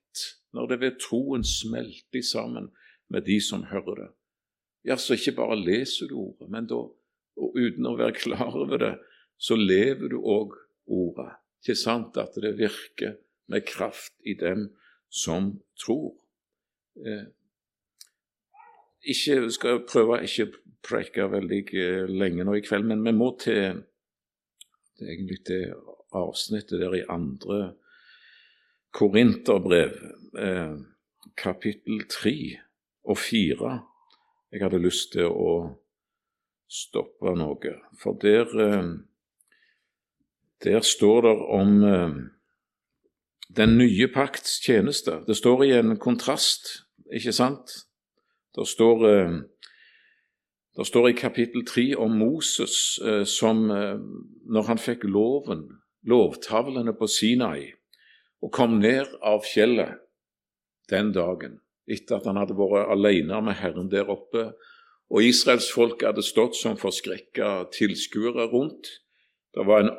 når 0.57 0.67
det 0.71 0.81
ved 0.81 0.99
troen 1.03 1.45
smelter 1.45 2.25
sammen 2.25 2.71
med 3.13 3.27
de 3.27 3.41
som 3.41 3.67
hører 3.71 4.01
det. 4.01 4.09
Ja, 4.87 4.97
så 4.97 5.17
ikke 5.17 5.37
bare 5.41 5.59
leser 5.59 6.11
du 6.11 6.17
ordet, 6.21 6.49
men 6.51 6.69
da, 6.71 6.79
og 7.37 7.59
uten 7.59 7.89
å 7.89 7.97
være 7.99 8.19
klar 8.25 8.55
over 8.55 8.83
det, 8.83 8.95
så 9.37 9.59
lever 9.59 10.13
du 10.15 10.21
òg 10.21 10.55
ordet. 10.87 11.33
Ikke 11.63 11.79
sant 11.79 12.17
at 12.21 12.37
det 12.43 12.55
virker 12.59 13.17
med 13.51 13.67
kraft 13.67 14.15
i 14.27 14.37
dem 14.39 14.69
som 15.11 15.57
tror. 15.79 16.15
Eh, 16.97 17.27
ikke 19.07 19.51
skal 19.55 19.83
prøve 19.87 20.23
ikke 20.27 20.49
preke 20.87 21.27
veldig 21.31 21.61
eh, 21.75 22.07
lenge 22.11 22.47
nå 22.47 22.57
i 22.57 22.65
kveld, 22.65 22.87
men 22.91 23.05
vi 23.07 23.15
må 23.15 23.33
til 23.43 23.83
det 24.97 25.05
er 25.05 25.13
egentlig 25.13 25.43
det 25.45 25.65
avsnittet 26.17 26.81
der 26.81 26.95
i 26.97 27.05
andre 27.13 27.75
Korinterbrev, 28.97 29.93
eh, 30.41 30.77
kapittel 31.37 32.07
3 32.09 32.33
og 33.07 33.19
fire 33.19 33.83
Jeg 34.53 34.63
hadde 34.63 34.79
lyst 34.79 35.13
til 35.13 35.27
å 35.27 35.51
stoppe 36.71 37.35
noe, 37.39 37.75
for 37.99 38.19
der, 38.23 38.47
eh, 38.61 38.89
der 40.65 40.81
står 40.81 41.21
det 41.23 41.35
om 41.59 41.85
eh, 41.85 42.15
den 43.57 43.77
nye 43.79 44.09
pakts 44.15 44.61
tjeneste. 44.65 45.21
Det 45.27 45.37
står 45.37 45.65
i 45.65 45.73
en 45.79 45.97
kontrast, 45.99 46.87
ikke 47.13 47.33
sant? 47.33 47.87
Det 48.57 48.67
står, 48.67 49.07
eh, 49.11 49.37
det 50.77 50.87
står 50.87 51.11
i 51.11 51.19
kapittel 51.19 51.67
3 51.67 51.95
om 51.97 52.19
Moses 52.19 52.99
som, 53.25 53.63
når 53.67 54.67
han 54.67 54.79
fikk 54.79 55.07
loven, 55.09 55.63
lovtavlene 56.05 56.93
på 56.93 57.09
Sinai, 57.09 57.73
og 58.43 58.53
kom 58.53 58.77
ned 58.83 59.09
av 59.25 59.41
fjellet 59.49 60.03
den 60.93 61.15
dagen, 61.17 61.61
etter 61.87 62.19
at 62.19 62.27
han 62.27 62.39
hadde 62.41 62.57
vært 62.59 62.91
alene 62.93 63.41
med 63.47 63.59
Herren 63.61 63.91
der 63.93 64.11
oppe, 64.11 64.51
og 65.07 65.23
Israels 65.23 65.69
folk 65.71 66.03
hadde 66.03 66.25
stått 66.27 66.57
som 66.59 66.79
forskrekka 66.79 67.69
tilskuere 67.75 68.49
rundt. 68.51 68.89
Det 69.55 69.65
var 69.69 69.85
en, 69.85 69.93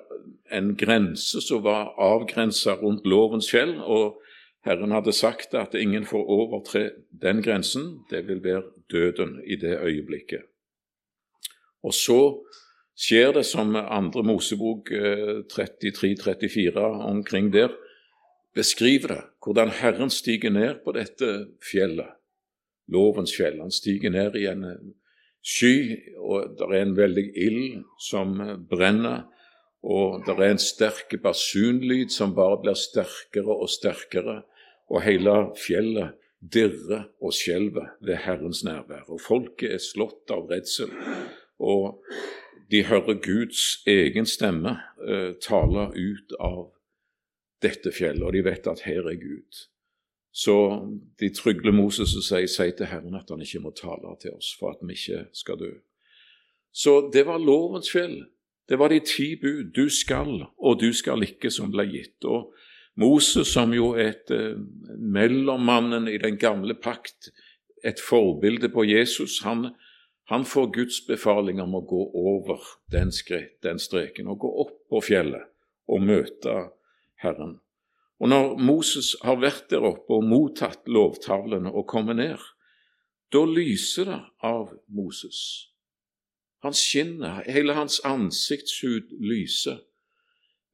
en 0.52 0.74
grense 0.78 1.42
som 1.42 1.64
var 1.64 1.94
avgrensa 1.96 2.76
rundt 2.82 3.08
lovens 3.08 3.48
fjell, 3.50 3.78
og 3.80 4.20
Herren 4.68 4.92
hadde 4.92 5.16
sagt 5.16 5.56
at 5.56 5.78
ingen 5.80 6.06
får 6.06 6.28
overtre 6.28 6.90
den 7.22 7.40
grensen. 7.44 8.02
Det 8.12 8.26
vil 8.28 8.44
være 8.44 8.66
døden 8.92 9.38
i 9.48 9.56
det 9.56 9.78
øyeblikket. 9.80 10.44
Og 11.88 11.94
så 11.96 12.20
skjer 12.98 13.32
det 13.38 13.46
som 13.48 13.76
andre 13.78 14.24
Mosebok 14.28 14.90
33-34 14.92 16.68
eh, 16.76 17.06
omkring 17.08 17.54
der, 17.54 17.72
beskriver 18.58 19.14
det, 19.14 19.24
hvordan 19.44 19.72
Herren 19.80 20.10
stiger 20.10 20.52
ned 20.54 20.82
på 20.84 20.94
dette 20.98 21.32
fjellet, 21.64 22.18
lovens 22.92 23.36
fjell. 23.36 23.62
Han 23.62 23.72
stiger 23.72 24.14
ned 24.14 24.36
i 24.36 24.48
en 24.52 24.64
eh, 24.68 24.86
sky, 25.46 25.74
og 26.18 26.58
det 26.60 26.68
er 26.68 26.82
en 26.82 26.96
veldig 26.98 27.26
ild 27.36 27.82
som 28.04 28.40
eh, 28.42 28.56
brenner. 28.70 29.26
Og 29.88 30.24
det 30.26 30.36
er 30.36 30.52
en 30.52 30.62
sterk 30.62 31.14
basunlyd 31.24 32.12
som 32.12 32.36
bare 32.36 32.60
blir 32.64 32.78
sterkere 32.78 33.56
og 33.56 33.70
sterkere, 33.72 34.42
og 34.90 35.04
hele 35.04 35.36
fjellet 35.60 36.18
dirrer 36.40 37.08
og 37.22 37.34
skjelver 37.36 37.94
ved 38.02 38.22
Herrens 38.24 38.64
nærvær. 38.64 39.06
Og 39.12 39.22
folket 39.22 39.78
er 39.78 39.84
slått 39.84 40.32
av 40.34 40.48
redsel. 40.52 40.92
Og 41.60 42.04
de 42.72 42.84
hører 42.88 43.20
Guds 43.24 43.84
egen 43.88 44.28
stemme 44.28 44.78
eh, 45.08 45.34
tale 45.44 45.90
ut 45.96 46.36
av 46.40 46.68
dette 47.64 47.92
fjellet, 47.92 48.24
og 48.24 48.34
de 48.36 48.44
vet 48.46 48.70
at 48.70 48.86
her 48.86 49.08
er 49.10 49.20
Gud. 49.22 49.66
Så 50.38 50.56
de 51.20 51.30
trygler 51.34 51.74
Moses 51.74 52.14
og 52.14 52.26
sier, 52.26 52.46
sier 52.52 52.76
til 52.78 52.90
Herren 52.92 53.18
at 53.18 53.32
han 53.34 53.42
ikke 53.42 53.64
må 53.64 53.72
tale 53.74 54.14
til 54.22 54.36
oss 54.38 54.52
for 54.60 54.76
at 54.76 54.84
vi 54.86 54.94
ikke 54.94 55.24
skal 55.34 55.58
dø. 55.58 55.72
Så 56.70 57.10
det 57.14 57.26
var 57.26 57.42
lovens 57.42 57.90
fjell. 57.90 58.20
Det 58.70 58.78
var 58.78 58.92
de 58.94 59.00
ti 59.00 59.32
bud. 59.42 59.72
Du 59.74 59.90
skal, 59.90 60.44
og 60.58 60.80
du 60.82 60.92
skal 60.94 61.24
ikke, 61.26 61.50
som 61.50 61.72
ble 61.74 61.88
gitt. 61.90 62.22
Og 62.30 62.52
Moses, 63.02 63.48
som 63.48 63.74
jo 63.74 63.96
er 63.96 64.12
et 64.12 64.34
eh, 64.36 64.60
mellommannen 65.00 66.10
i 66.12 66.20
den 66.22 66.38
gamle 66.38 66.76
pakt, 66.78 67.32
et 67.86 68.02
forbilde 68.02 68.70
på 68.70 68.86
Jesus, 68.86 69.40
han, 69.46 69.72
han 70.30 70.46
får 70.46 70.72
Guds 70.76 71.02
befaling 71.08 71.62
om 71.64 71.78
å 71.78 71.86
gå 71.88 72.04
over 72.14 72.62
den, 72.94 73.14
skre, 73.16 73.48
den 73.64 73.80
streken 73.80 74.30
og 74.30 74.42
gå 74.46 74.54
opp 74.66 74.76
på 74.90 75.02
fjellet 75.10 75.50
og 75.88 76.04
møte 76.04 76.58
Herren. 77.22 77.58
Og 78.20 78.30
når 78.30 78.58
Moses 78.58 79.16
har 79.24 79.38
vært 79.42 79.70
der 79.70 79.86
oppe 79.86 80.18
og 80.18 80.26
mottatt 80.26 80.88
lovtavlene 80.90 81.70
og 81.70 81.88
kommet 81.90 82.18
ned, 82.18 82.42
da 83.34 83.44
lyser 83.46 84.10
det 84.10 84.22
av 84.46 84.72
Moses. 84.88 85.40
Han 86.66 86.74
skinner, 86.74 87.44
hele 87.46 87.76
hans 87.78 88.00
ansiktshud 88.08 89.14
lyser. 89.22 89.84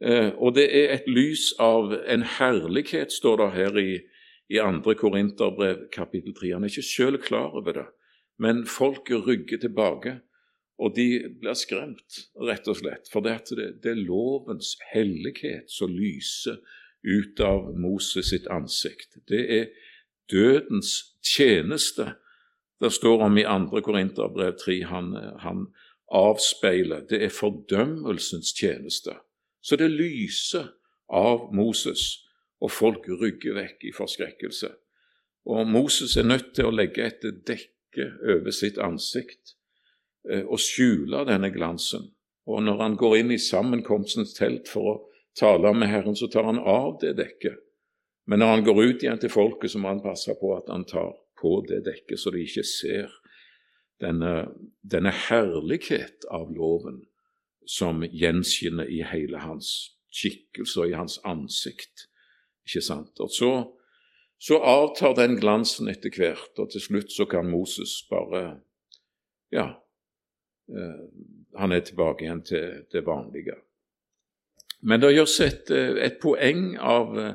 Eh, 0.04 0.32
og 0.38 0.56
det 0.56 0.68
er 0.72 0.94
et 0.94 1.08
lys 1.08 1.52
av 1.60 1.92
en 1.94 2.24
herlighet, 2.38 3.12
står 3.12 3.42
det 3.42 3.50
her 3.58 3.80
i, 3.82 3.92
i 4.52 4.60
2. 4.60 4.96
Korinterbrev 5.00 5.88
kapittel 5.94 6.36
3. 6.36 6.54
Han 6.56 6.64
er 6.64 6.72
ikke 6.72 6.88
selv 6.88 7.22
klar 7.24 7.56
over 7.58 7.76
det, 7.76 7.88
men 8.40 8.66
folket 8.68 9.28
rygger 9.28 9.62
tilbake, 9.64 10.20
og 10.82 10.96
de 10.96 11.08
blir 11.40 11.58
skremt, 11.58 12.24
rett 12.42 12.68
og 12.68 12.80
slett. 12.80 13.10
For 13.12 13.26
det, 13.26 13.54
det 13.84 13.92
er 13.92 14.02
lovens 14.02 14.74
hellighet 14.92 15.70
som 15.72 15.94
lyser 15.94 16.58
ut 17.04 17.40
av 17.44 17.70
Moses 17.78 18.32
sitt 18.32 18.48
ansikt. 18.52 19.20
Det 19.30 19.44
er 19.60 19.72
dødens 20.32 20.96
tjeneste 21.24 22.14
det 22.84 22.92
står 22.92 23.22
om 23.24 23.38
i 23.38 23.44
2. 23.44 23.82
Korinterbrev 23.82 24.58
3. 24.60 24.82
Han, 24.84 25.14
han 25.40 25.68
avspeiler. 26.12 27.06
Det 27.10 27.22
er 27.24 27.30
fordømmelsens 27.30 28.52
tjeneste. 28.60 29.16
Så 29.64 29.78
det 29.80 29.92
lyser 29.92 30.74
av 31.08 31.54
Moses, 31.56 32.26
og 32.60 32.72
folk 32.72 33.08
rygger 33.08 33.56
vekk 33.56 33.86
i 33.88 33.94
forskrekkelse. 33.96 34.74
Og 35.46 35.68
Moses 35.68 36.18
er 36.18 36.28
nødt 36.28 36.52
til 36.56 36.68
å 36.68 36.76
legge 36.76 37.08
et 37.08 37.24
dekke 37.48 38.10
over 38.36 38.52
sitt 38.52 38.80
ansikt 38.84 39.56
og 40.24 40.60
skjule 40.62 41.26
denne 41.28 41.50
glansen. 41.52 42.12
Og 42.48 42.64
når 42.64 42.80
han 42.82 42.96
går 43.00 43.18
inn 43.22 43.32
i 43.36 43.40
sammenkomstens 43.40 44.36
telt 44.38 44.70
for 44.72 44.90
å 44.90 44.96
tale 45.40 45.74
med 45.76 45.92
Herren, 45.92 46.16
så 46.16 46.30
tar 46.32 46.48
han 46.48 46.60
av 46.60 46.98
det 47.02 47.16
dekket. 47.20 47.60
Men 48.28 48.40
når 48.40 48.54
han 48.54 48.64
går 48.64 48.82
ut 48.84 49.04
igjen 49.04 49.20
til 49.20 49.32
folket, 49.32 49.72
så 49.72 49.82
må 49.84 49.92
han 49.92 50.04
passe 50.04 50.36
på 50.40 50.54
at 50.56 50.70
han 50.72 50.86
tar 50.88 51.12
på 51.40 51.58
det 51.68 51.82
dekket, 51.88 52.20
så 52.20 52.32
de 52.32 52.44
ikke 52.44 52.64
ser 52.68 53.12
denne, 54.04 54.48
denne 54.80 55.12
herlighet 55.28 56.28
av 56.32 56.52
loven 56.56 57.02
som 57.68 58.04
gjenskinner 58.04 58.88
i 58.92 59.02
hele 59.08 59.44
hans 59.44 59.94
skikkelse 60.14 60.84
og 60.84 60.92
i 60.92 60.98
hans 60.98 61.20
ansikt. 61.28 62.08
Ikke 62.68 62.84
sant? 62.84 63.20
Og 63.24 63.32
så, 63.32 63.52
så 64.40 64.60
avtar 64.60 65.18
den 65.20 65.38
glansen 65.40 65.92
etter 65.92 66.14
hvert, 66.16 66.52
og 66.60 66.72
til 66.72 66.84
slutt 66.84 67.12
så 67.16 67.28
kan 67.30 67.52
Moses 67.52 68.02
bare 68.12 68.62
Ja, 69.54 69.68
eh, 69.68 69.83
han 71.60 71.72
er 71.76 71.84
tilbake 71.86 72.26
igjen 72.26 72.42
til 72.48 72.84
det 72.92 73.02
vanlige. 73.06 73.58
Men 74.84 75.00
det 75.00 75.14
gjøres 75.16 75.40
et, 75.44 75.72
eh, 75.72 75.96
et 76.06 76.20
poeng 76.22 76.76
av, 76.78 77.18
eh, 77.20 77.34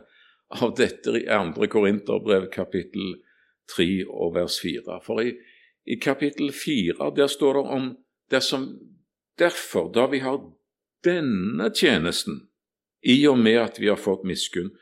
av, 0.51 0.75
dette 0.77 1.15
i 1.17 1.25
2. 1.25 1.67
Korinterbrev 1.67 2.51
kapittel 2.53 3.17
3 3.69 4.05
og 4.09 4.35
vers 4.35 4.61
4. 4.61 5.01
For 5.05 5.21
i, 5.21 5.33
i 5.87 5.97
kapittel 5.97 6.53
4 6.53 7.11
der 7.17 7.27
står 7.27 7.55
det 7.55 7.65
om 7.79 7.97
dersom 8.31 8.69
derfor, 9.39 9.93
da 9.93 10.07
vi 10.07 10.19
har 10.19 10.41
denne 11.05 11.71
tjenesten, 11.71 12.49
i 13.03 13.27
og 13.27 13.39
med 13.39 13.57
at 13.57 13.81
vi 13.81 13.89
har 13.89 13.97
fått 13.97 14.27
miskunn, 14.27 14.73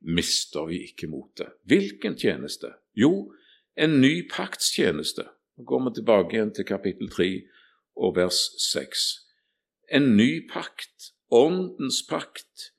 mister 0.00 0.66
vi 0.68 0.82
ikke 0.84 1.08
motet. 1.08 1.56
Hvilken 1.64 2.18
tjeneste? 2.18 2.74
Jo, 2.94 3.32
en 3.76 4.00
ny 4.00 4.28
paktstjeneste. 4.30 5.24
Nå 5.56 5.64
går 5.64 5.84
vi 5.84 5.94
tilbake 5.94 6.36
igjen 6.36 6.52
til 6.54 6.68
kapittel 6.68 7.08
3 7.10 7.30
og 7.96 8.16
vers 8.16 8.40
6. 8.72 9.08
En 9.92 10.14
ny 10.16 10.48
pakt 10.50 11.12
åndens 11.32 12.02
pakt, 12.08 12.72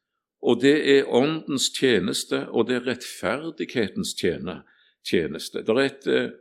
og 0.43 0.61
det 0.61 0.75
er 0.97 1.09
åndens 1.09 1.69
tjeneste, 1.73 2.45
og 2.49 2.67
det 2.67 2.77
er 2.77 2.87
rettferdighetens 2.87 4.13
tjeneste. 4.19 5.63
Det 5.63 5.75
er, 5.83 6.33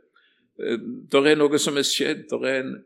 eh, 0.59 1.29
er 1.31 1.39
noe 1.39 1.59
som 1.59 1.77
er 1.77 1.87
skjedd, 1.87 2.27
det 2.29 2.49
er 2.49 2.59
en, 2.61 2.85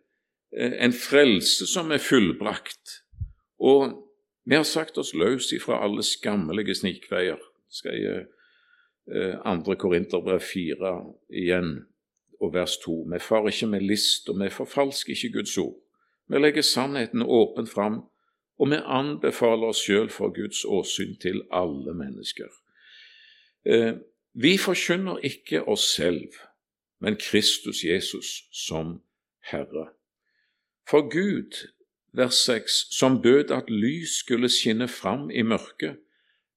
eh, 0.56 0.78
en 0.86 0.94
frelse 0.94 1.68
som 1.68 1.92
er 1.92 1.98
fullbrakt. 1.98 3.02
Og 3.60 4.04
vi 4.46 4.56
har 4.56 4.64
sagt 4.64 4.98
oss 4.98 5.14
løs 5.14 5.52
ifra 5.52 5.84
alle 5.84 6.04
skammelige 6.04 6.76
snikveier. 6.76 7.40
Skal 7.70 7.92
jeg 7.92 8.26
eh, 9.12 9.36
andre 9.44 9.76
Korinterbrev 9.76 10.40
4 10.40 11.14
igjen, 11.30 11.88
og 12.42 12.54
vers 12.54 12.78
2. 12.78 13.08
Vi 13.14 13.20
farer 13.20 13.48
ikke 13.48 13.68
med 13.68 13.82
list, 13.82 14.30
og 14.30 14.40
vi 14.40 14.50
forfalsker 14.50 15.14
ikke 15.14 15.34
Guds 15.40 15.58
ord. 15.58 15.76
Vi 16.28 16.40
legger 16.40 16.62
sannheten 16.62 17.22
åpent 17.22 17.70
fram 17.70 18.02
og 18.58 18.72
vi 18.72 18.80
anbefaler 18.82 19.72
oss 19.72 19.84
sjøl 19.86 20.10
for 20.14 20.34
Guds 20.34 20.64
åsyn 20.66 21.16
til 21.22 21.44
alle 21.54 21.94
mennesker. 21.94 22.50
Eh, 23.66 24.00
vi 24.34 24.58
forkynner 24.58 25.22
ikke 25.26 25.64
oss 25.70 25.86
selv, 25.96 26.34
men 27.02 27.20
Kristus 27.22 27.84
Jesus 27.86 28.48
som 28.54 29.02
Herre. 29.52 29.90
For 30.90 31.06
Gud, 31.12 31.68
vers 32.14 32.42
6, 32.46 32.88
som 32.98 33.22
bød 33.22 33.52
at 33.52 33.70
lys 33.70 34.18
skulle 34.24 34.50
skinne 34.50 34.88
fram 34.88 35.30
i 35.30 35.42
mørket, 35.42 35.98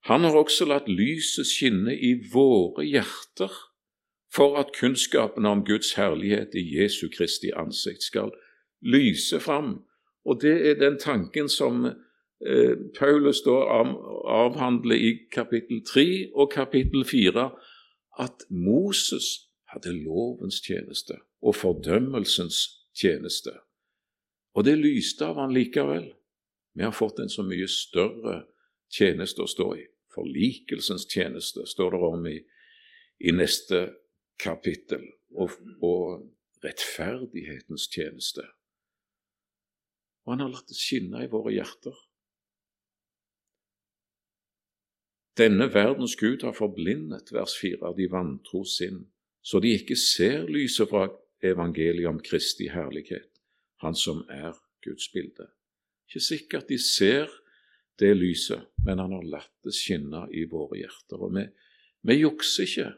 han 0.08 0.24
har 0.24 0.36
også 0.36 0.64
latt 0.64 0.88
lyset 0.88 1.44
skinne 1.46 1.92
i 1.92 2.14
våre 2.32 2.86
hjerter, 2.86 3.52
for 4.34 4.58
at 4.58 4.72
kunnskapen 4.80 5.46
om 5.46 5.64
Guds 5.64 5.94
herlighet 5.94 6.54
i 6.54 6.62
Jesu 6.78 7.08
Kristi 7.16 7.50
ansikt 7.56 8.02
skal 8.02 8.30
lyse 8.80 9.40
fram 9.40 9.80
og 10.24 10.40
det 10.42 10.70
er 10.70 10.74
den 10.74 10.98
tanken 10.98 11.48
som 11.48 11.86
eh, 11.86 12.76
Paulus 12.98 13.42
da 13.46 13.56
avhandler 14.28 14.96
i 14.96 15.12
kapittel 15.32 15.84
3 15.84 16.30
og 16.34 16.50
kapittel 16.52 17.04
4, 17.04 17.50
at 18.18 18.44
Moses 18.50 19.48
hadde 19.72 19.94
lovens 20.04 20.60
tjeneste 20.60 21.14
og 21.42 21.54
fordømmelsens 21.56 22.58
tjeneste. 23.00 23.50
Og 24.54 24.64
det 24.64 24.78
lyste 24.78 25.24
av 25.24 25.38
han 25.40 25.54
likevel. 25.54 26.10
Vi 26.74 26.82
har 26.82 26.92
fått 26.92 27.20
en 27.22 27.30
så 27.30 27.42
mye 27.46 27.68
større 27.70 28.42
tjeneste 28.92 29.42
å 29.42 29.48
stå 29.48 29.68
i. 29.78 29.84
Forlikelsens 30.14 31.06
tjeneste 31.10 31.64
står 31.70 31.94
det 31.94 32.00
om 32.02 32.26
i, 32.26 32.36
i 33.22 33.32
neste 33.32 33.86
kapittel, 34.40 35.04
og, 35.36 35.52
og 35.84 36.24
rettferdighetens 36.64 37.86
tjeneste 37.92 38.46
og 40.30 40.36
han 40.36 40.44
har 40.44 40.52
latt 40.52 40.68
det 40.70 40.78
skinne 40.78 41.24
i 41.24 41.30
våre 41.30 41.50
hjerter. 41.56 41.96
Denne 45.40 45.66
verdens 45.72 46.16
Gud 46.20 46.44
har 46.44 46.54
forblindet, 46.54 47.32
vers 47.32 47.56
4, 47.58 47.80
av 47.88 47.96
de 47.98 48.06
vantro 48.12 48.60
sinn, 48.68 49.06
så 49.42 49.58
de 49.58 49.72
ikke 49.74 49.96
ser 49.96 50.44
lyset 50.46 50.90
fra 50.90 51.08
evangeliet 51.42 52.10
om 52.10 52.20
Kristi 52.22 52.68
herlighet, 52.70 53.26
Han 53.80 53.94
som 53.96 54.26
er 54.28 54.52
Guds 54.84 55.08
bilde. 55.08 55.46
Ikke 56.06 56.20
sikkert 56.20 56.68
de 56.68 56.76
ser 56.78 57.30
det 57.98 58.12
lyset, 58.16 58.66
men 58.84 59.00
han 59.00 59.14
har 59.16 59.24
latt 59.24 59.54
det 59.64 59.72
skinne 59.72 60.26
i 60.36 60.44
våre 60.44 60.76
hjerter. 60.76 61.16
Og 61.16 61.32
vi, 61.32 61.46
vi 62.04 62.18
jukser 62.20 62.68
ikke. 62.68 62.90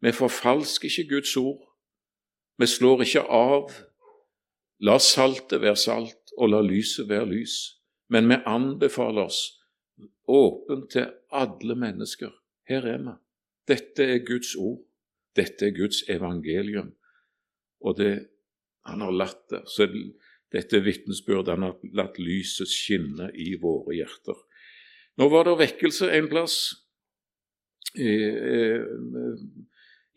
Vi 0.00 0.12
forfalsker 0.12 0.88
ikke 0.88 1.08
Guds 1.14 1.36
ord. 1.36 1.60
Vi 2.58 2.66
slår 2.66 3.04
ikke 3.04 3.24
av. 3.24 3.72
La 4.80 4.96
saltet 4.98 5.60
være 5.60 5.76
salt 5.76 6.32
og 6.38 6.52
la 6.52 6.60
lyset 6.64 7.08
være 7.08 7.28
lys. 7.34 7.56
Men 8.08 8.28
vi 8.30 8.40
anbefaler 8.48 9.28
oss 9.28 9.40
åpent 10.28 10.90
til 10.92 11.10
alle 11.32 11.76
mennesker. 11.76 12.32
Her 12.68 12.86
er 12.86 13.04
vi. 13.04 13.16
Dette 13.68 14.06
er 14.16 14.24
Guds 14.26 14.54
ord. 14.56 14.80
Dette 15.36 15.68
er 15.68 15.76
Guds 15.76 16.02
evangelium. 16.08 16.94
Og 17.80 17.96
det, 17.98 18.14
han 18.86 19.00
har 19.04 19.14
latt 19.14 19.44
det. 19.50 19.62
Så 19.68 19.86
dette 20.52 20.80
vitnesbyrdet. 20.84 21.54
Han 21.54 21.68
har 21.68 21.76
latt 21.94 22.18
lyset 22.18 22.68
skinne 22.72 23.30
i 23.34 23.54
våre 23.60 23.94
hjerter. 24.00 24.38
Nå 25.20 25.28
var 25.28 25.46
det 25.46 25.58
vekkelse 25.60 26.08
en 26.16 26.30
plass 26.30 26.56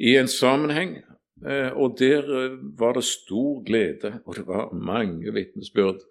i, 0.03 0.15
en 0.19 0.27
sammenheng. 0.27 0.97
Eh, 1.47 1.71
og 1.75 1.97
der 1.99 2.23
eh, 2.23 2.57
var 2.79 2.97
det 2.97 3.05
stor 3.07 3.63
glede, 3.67 4.19
og 4.25 4.35
det 4.35 4.47
var 4.47 4.73
mange 4.75 5.33
vitnesbyrd 5.33 6.03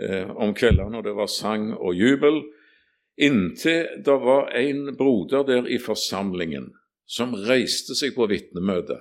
eh, 0.00 0.30
om 0.30 0.54
kveldene, 0.54 0.98
og 0.98 1.04
det 1.04 1.14
var 1.16 1.30
sang 1.32 1.70
og 1.74 1.94
jubel, 1.96 2.42
inntil 3.16 4.02
det 4.04 4.16
var 4.20 4.50
en 4.52 4.96
broder 4.96 5.46
der 5.48 5.68
i 5.72 5.78
forsamlingen 5.80 6.74
som 7.08 7.32
reiste 7.48 7.96
seg 7.96 8.12
på 8.16 8.26
vitnemøtet 8.28 9.00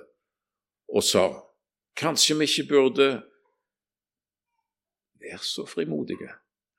og 0.94 1.04
sa 1.04 1.26
kanskje 1.98 2.38
vi 2.40 2.48
ikke 2.48 2.68
burde 2.70 3.08
være 5.22 5.42
så 5.42 5.66
frimodige. 5.66 6.30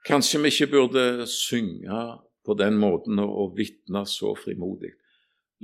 Kanskje 0.07 0.41
vi 0.43 0.53
ikke 0.53 0.71
burde 0.71 1.27
synge 1.27 2.03
på 2.47 2.55
den 2.55 2.79
måten 2.79 3.19
og 3.19 3.57
vitne 3.59 4.05
så 4.07 4.35
frimodig. 4.39 4.93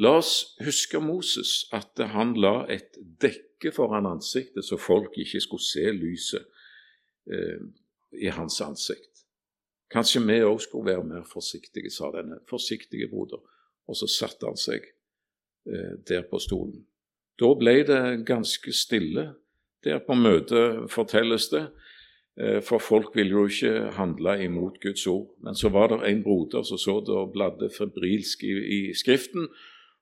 La 0.00 0.16
oss 0.18 0.56
huske 0.64 1.00
Moses, 1.00 1.66
at 1.72 2.00
han 2.14 2.32
la 2.40 2.62
et 2.72 2.96
dekke 3.20 3.72
foran 3.76 4.08
ansiktet 4.08 4.64
så 4.64 4.78
folk 4.80 5.18
ikke 5.20 5.40
skulle 5.44 5.64
se 5.64 5.84
lyset 5.92 6.46
eh, 7.28 7.60
i 8.22 8.30
hans 8.32 8.60
ansikt. 8.64 9.26
Kanskje 9.92 10.22
vi 10.24 10.38
òg 10.40 10.62
skulle 10.64 10.94
være 10.94 11.04
mer 11.04 11.26
forsiktige, 11.28 11.90
sa 11.92 12.08
denne 12.14 12.40
forsiktige 12.48 13.10
broder. 13.10 13.42
Og 13.88 13.98
så 13.98 14.08
satte 14.08 14.48
han 14.48 14.56
seg 14.56 14.86
eh, 15.68 15.98
der 16.08 16.24
på 16.30 16.40
stolen. 16.40 16.86
Da 17.40 17.52
ble 17.58 17.82
det 17.84 18.24
ganske 18.28 18.72
stille 18.72 19.32
der 19.84 20.00
på 20.06 20.16
møtet, 20.16 20.88
fortelles 20.92 21.50
det. 21.52 21.66
Eh, 22.40 22.62
for 22.64 22.80
folk 22.80 23.12
ville 23.16 23.34
jo 23.36 23.44
ikke 23.50 23.92
handle 23.98 24.38
imot 24.44 24.80
Guds 24.80 25.04
ord. 25.06 25.28
Men 25.44 25.58
så 25.58 25.68
var 25.68 25.92
det 25.92 26.00
en 26.08 26.22
broder 26.24 26.64
som 26.64 26.80
så 26.80 27.00
det 27.04 27.12
og 27.12 27.34
bladde 27.36 27.68
febrilsk 27.76 28.44
i, 28.48 28.54
i 28.78 28.80
Skriften, 28.96 29.50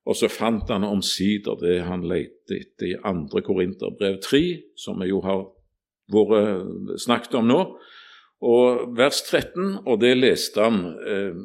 og 0.08 0.16
så 0.16 0.30
fant 0.32 0.68
han 0.72 0.86
omsider 0.86 1.58
det 1.60 1.80
han 1.84 2.06
lette 2.08 2.56
etter 2.56 2.92
i 2.92 2.96
2. 3.00 3.42
Korinterbrev 3.46 4.20
3, 4.24 4.42
som 4.76 5.00
vi 5.02 5.10
jo 5.10 5.20
har 5.24 5.44
vært 6.10 7.00
snakket 7.02 7.36
om 7.38 7.50
nå, 7.50 7.60
og 8.40 8.96
vers 8.96 9.20
13, 9.26 9.82
og 9.84 10.00
det 10.00 10.14
leste 10.16 10.64
han. 10.64 10.80
Eh, 11.04 11.42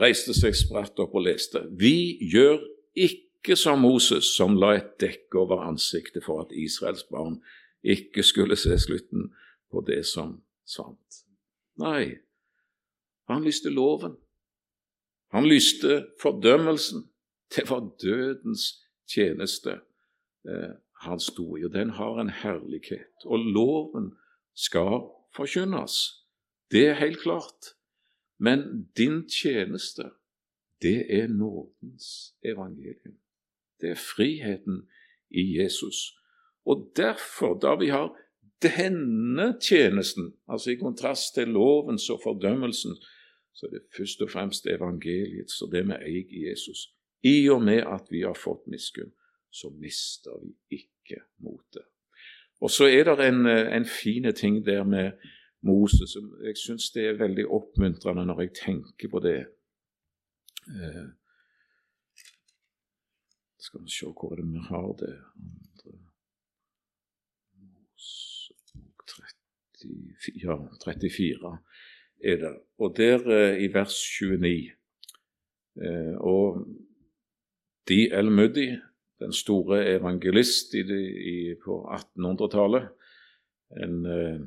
reiste 0.00 0.34
seg 0.36 0.56
spratt 0.56 1.00
opp 1.02 1.14
og 1.18 1.26
leste. 1.26 1.62
Vi 1.76 2.16
gjør 2.30 2.60
ikke 2.96 3.56
som 3.58 3.82
Moses, 3.84 4.32
som 4.36 4.56
la 4.60 4.74
et 4.78 4.94
dekke 5.02 5.40
over 5.40 5.64
ansiktet 5.66 6.24
for 6.24 6.44
at 6.44 6.54
Israels 6.56 7.04
barn 7.10 7.40
ikke 7.82 8.24
skulle 8.26 8.58
se 8.60 8.76
slutten 8.80 9.30
på 9.72 9.84
det 9.86 10.02
som 10.08 10.38
svant. 10.68 11.22
Nei, 11.80 12.20
han 13.30 13.44
lyste 13.44 13.72
loven. 13.72 14.16
Han 15.32 15.46
lyste 15.46 16.04
fordømmelsen. 16.20 17.06
Det 17.56 17.70
var 17.70 17.90
dødens 18.02 18.84
tjeneste 19.14 19.80
eh, 20.48 20.72
han 21.00 21.20
sto 21.20 21.56
i, 21.56 21.64
og 21.64 21.72
den 21.72 21.90
har 21.90 22.20
en 22.20 22.30
herlighet. 22.30 23.24
Og 23.24 23.38
loven 23.38 24.12
skal 24.54 25.08
forkynnes. 25.36 25.96
Det 26.70 26.86
er 26.86 26.94
helt 26.94 27.18
klart. 27.18 27.74
Men 28.38 28.88
din 28.96 29.28
tjeneste, 29.28 30.10
det 30.82 31.14
er 31.20 31.26
nådens 31.26 32.34
evangelium. 32.44 33.18
Det 33.80 33.90
er 33.90 33.94
friheten 33.94 34.88
i 35.30 35.58
Jesus. 35.58 36.16
Og 36.64 36.92
derfor, 36.96 37.58
da 37.58 37.74
vi 37.74 37.88
har 37.88 38.16
denne 38.62 39.60
tjenesten, 39.60 40.34
altså 40.48 40.70
i 40.70 40.74
kontrast 40.74 41.34
til 41.34 41.48
lovens 41.48 42.10
og 42.10 42.20
fordømmelsen, 42.22 42.96
så 43.52 43.66
er 43.66 43.70
det 43.70 43.82
først 43.96 44.22
og 44.22 44.30
fremst 44.30 44.66
evangeliets 44.66 45.62
og 45.62 45.72
det 45.72 45.86
vi 45.88 45.96
eier 45.96 46.26
i 46.28 46.48
Jesus. 46.50 46.99
I 47.22 47.48
og 47.52 47.62
med 47.62 47.84
at 47.86 48.08
vi 48.10 48.22
har 48.24 48.34
fått 48.34 48.66
miskunn, 48.66 49.12
så 49.50 49.70
mister 49.70 50.38
vi 50.42 50.54
ikke 50.80 51.22
motet. 51.44 51.84
Og 52.60 52.70
så 52.70 52.88
er 52.88 53.04
det 53.08 53.28
en, 53.28 53.46
en 53.46 53.86
fin 53.86 54.34
ting 54.36 54.60
der 54.66 54.84
med 54.84 55.12
Moses. 55.60 56.16
Jeg 56.44 56.56
syns 56.56 56.90
det 56.90 57.06
er 57.06 57.18
veldig 57.20 57.46
oppmuntrende 57.48 58.26
når 58.26 58.40
jeg 58.40 58.54
tenker 58.64 59.08
på 59.12 59.20
det. 59.24 59.38
Eh, 60.68 61.08
skal 63.60 63.84
vi 63.84 63.92
se 63.92 64.06
hvor 64.06 64.36
er 64.36 64.44
vi 64.44 64.60
har 64.68 64.92
det 65.00 65.14
andre 65.40 65.96
Mosebok 67.60 69.04
34, 69.80 70.40
ja, 70.44 70.56
34 70.84 71.58
er 72.24 72.36
det. 72.36 72.54
Og 72.78 72.96
der 72.96 73.26
eh, 73.36 73.64
i 73.64 73.72
vers 73.74 73.96
29 74.20 74.70
eh, 75.80 76.14
Og 76.20 76.66
de 77.88 78.08
El-Muddi 78.12 78.68
den 79.20 79.32
store 79.32 79.84
evangelist 79.94 80.74
i, 80.74 80.80
i, 80.80 81.54
på 81.64 81.82
1800-tallet. 81.92 82.88
En, 83.84 84.06
eh, 84.06 84.40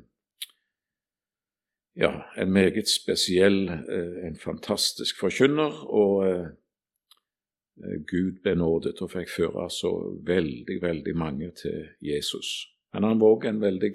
ja, 1.95 2.11
en 2.37 2.51
meget 2.51 2.89
spesiell, 2.89 3.69
eh, 3.69 4.27
en 4.27 4.35
fantastisk 4.35 5.19
forkynner, 5.19 5.83
og 5.85 6.27
eh, 6.27 6.47
Gud 8.07 8.41
benådet 8.43 9.01
og 9.01 9.11
fikk 9.13 9.29
føre 9.33 9.69
så 9.73 9.91
veldig, 10.25 10.81
veldig 10.81 11.15
mange 11.17 11.51
til 11.57 11.87
Jesus. 12.01 12.67
Men 12.93 13.07
han 13.07 13.21
var 13.21 13.37
òg 13.37 13.47
en 13.49 13.61
veldig 13.61 13.93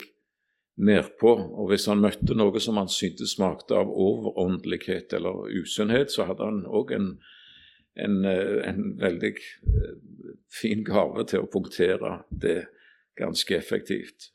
nedpå, 0.78 1.34
og 1.58 1.70
hvis 1.70 1.86
han 1.90 2.02
møtte 2.02 2.34
noe 2.38 2.62
som 2.62 2.78
han 2.78 2.90
syntes 2.90 3.34
smakte 3.34 3.74
av 3.78 3.90
overåndelighet 3.90 5.14
eller 5.18 5.50
usunnhet, 5.62 6.10
så 6.14 6.26
hadde 6.26 6.46
han 6.46 6.64
òg 6.66 6.94
en 6.94 7.10
en, 7.98 8.24
eh, 8.24 8.68
en, 8.68 8.96
veldig 9.00 9.34
eh, 9.34 9.94
fin 10.60 10.84
gave 10.86 11.24
til 11.28 11.44
å 11.44 11.50
punktere 11.52 12.22
det 12.30 12.62
ganske 13.18 13.56
effektivt. 13.56 14.30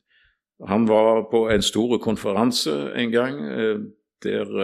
Han 0.68 0.86
var 0.86 1.24
på 1.32 1.46
en 1.50 1.64
stor 1.64 1.96
konferanse 2.02 2.74
en 2.94 3.12
gang 3.12 3.40
eh, 3.48 3.82
der, 4.24 4.54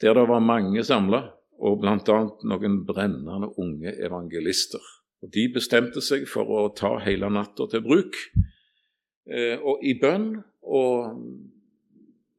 der 0.00 0.16
det 0.16 0.26
var 0.28 0.40
mange 0.44 0.84
samla, 0.86 1.24
og 1.60 1.82
bl.a. 1.82 2.18
noen 2.48 2.78
brennende 2.88 3.50
unge 3.60 3.92
evangelister. 4.00 4.80
Og 5.20 5.28
De 5.34 5.50
bestemte 5.52 6.00
seg 6.00 6.24
for 6.30 6.48
å 6.48 6.62
ta 6.72 6.94
hele 7.04 7.28
natta 7.28 7.66
til 7.68 7.82
bruk, 7.84 8.16
og 9.60 9.82
i 9.84 9.92
bønn, 10.00 10.30
og 10.64 11.18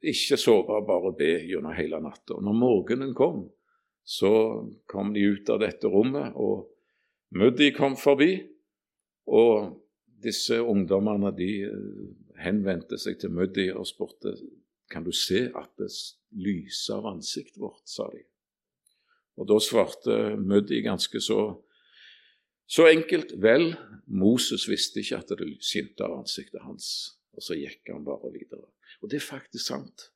ikke 0.02 0.40
sove, 0.42 0.80
bare 0.88 1.12
be 1.14 1.30
gjennom 1.46 1.78
hele 1.78 2.02
natta. 2.02 2.40
Når 2.42 2.58
morgenen 2.58 3.14
kom, 3.14 3.44
så 4.04 4.34
kom 4.90 5.14
de 5.14 5.26
ut 5.34 5.50
av 5.50 5.62
dette 5.62 5.90
rommet, 5.90 6.34
og 6.36 6.68
Muddy 7.38 7.72
kom 7.76 7.96
forbi. 8.00 8.34
Og 9.32 9.78
disse 10.22 10.58
ungdommene 10.60 11.32
de 11.38 11.52
eh, 11.68 12.02
henvendte 12.42 12.98
seg 13.00 13.20
til 13.22 13.34
Muddy 13.34 13.70
og 13.72 13.88
spurte 13.88 14.36
kan 14.92 15.06
du 15.06 15.14
se 15.16 15.46
at 15.56 15.72
det 15.80 15.88
lyser 16.36 17.00
av 17.00 17.14
ansiktet 17.14 17.62
vårt, 17.62 17.86
sa 17.88 18.10
de. 18.12 18.26
Og 19.40 19.48
Da 19.48 19.58
svarte 19.64 20.18
Muddy 20.36 20.82
ganske 20.84 21.22
så, 21.24 21.40
så 22.68 22.90
enkelt 22.92 23.32
vel, 23.42 23.72
Moses 24.06 24.68
visste 24.70 25.00
ikke 25.00 25.22
at 25.22 25.32
det 25.32 25.48
skinte 25.64 26.04
av 26.04 26.20
ansiktet 26.20 26.62
hans. 26.66 26.90
Og 27.32 27.46
så 27.46 27.56
gikk 27.56 27.88
han 27.94 28.04
bare 28.04 28.34
videre. 28.34 28.68
Og 29.00 29.10
det 29.10 29.22
er 29.22 29.30
faktisk 29.30 29.72
sant. 29.72 30.10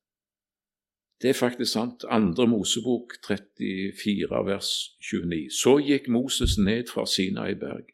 Det 1.22 1.30
er 1.30 1.34
faktisk 1.34 1.72
sant. 1.72 2.04
Andre 2.10 2.48
Mosebok 2.48 3.16
34 3.28 4.46
vers 4.46 4.72
29. 5.02 5.52
Så 5.52 5.78
gikk 5.80 6.10
Moses 6.12 6.58
ned 6.58 6.92
fra 6.92 7.06
Sinai 7.06 7.54
berg, 7.56 7.94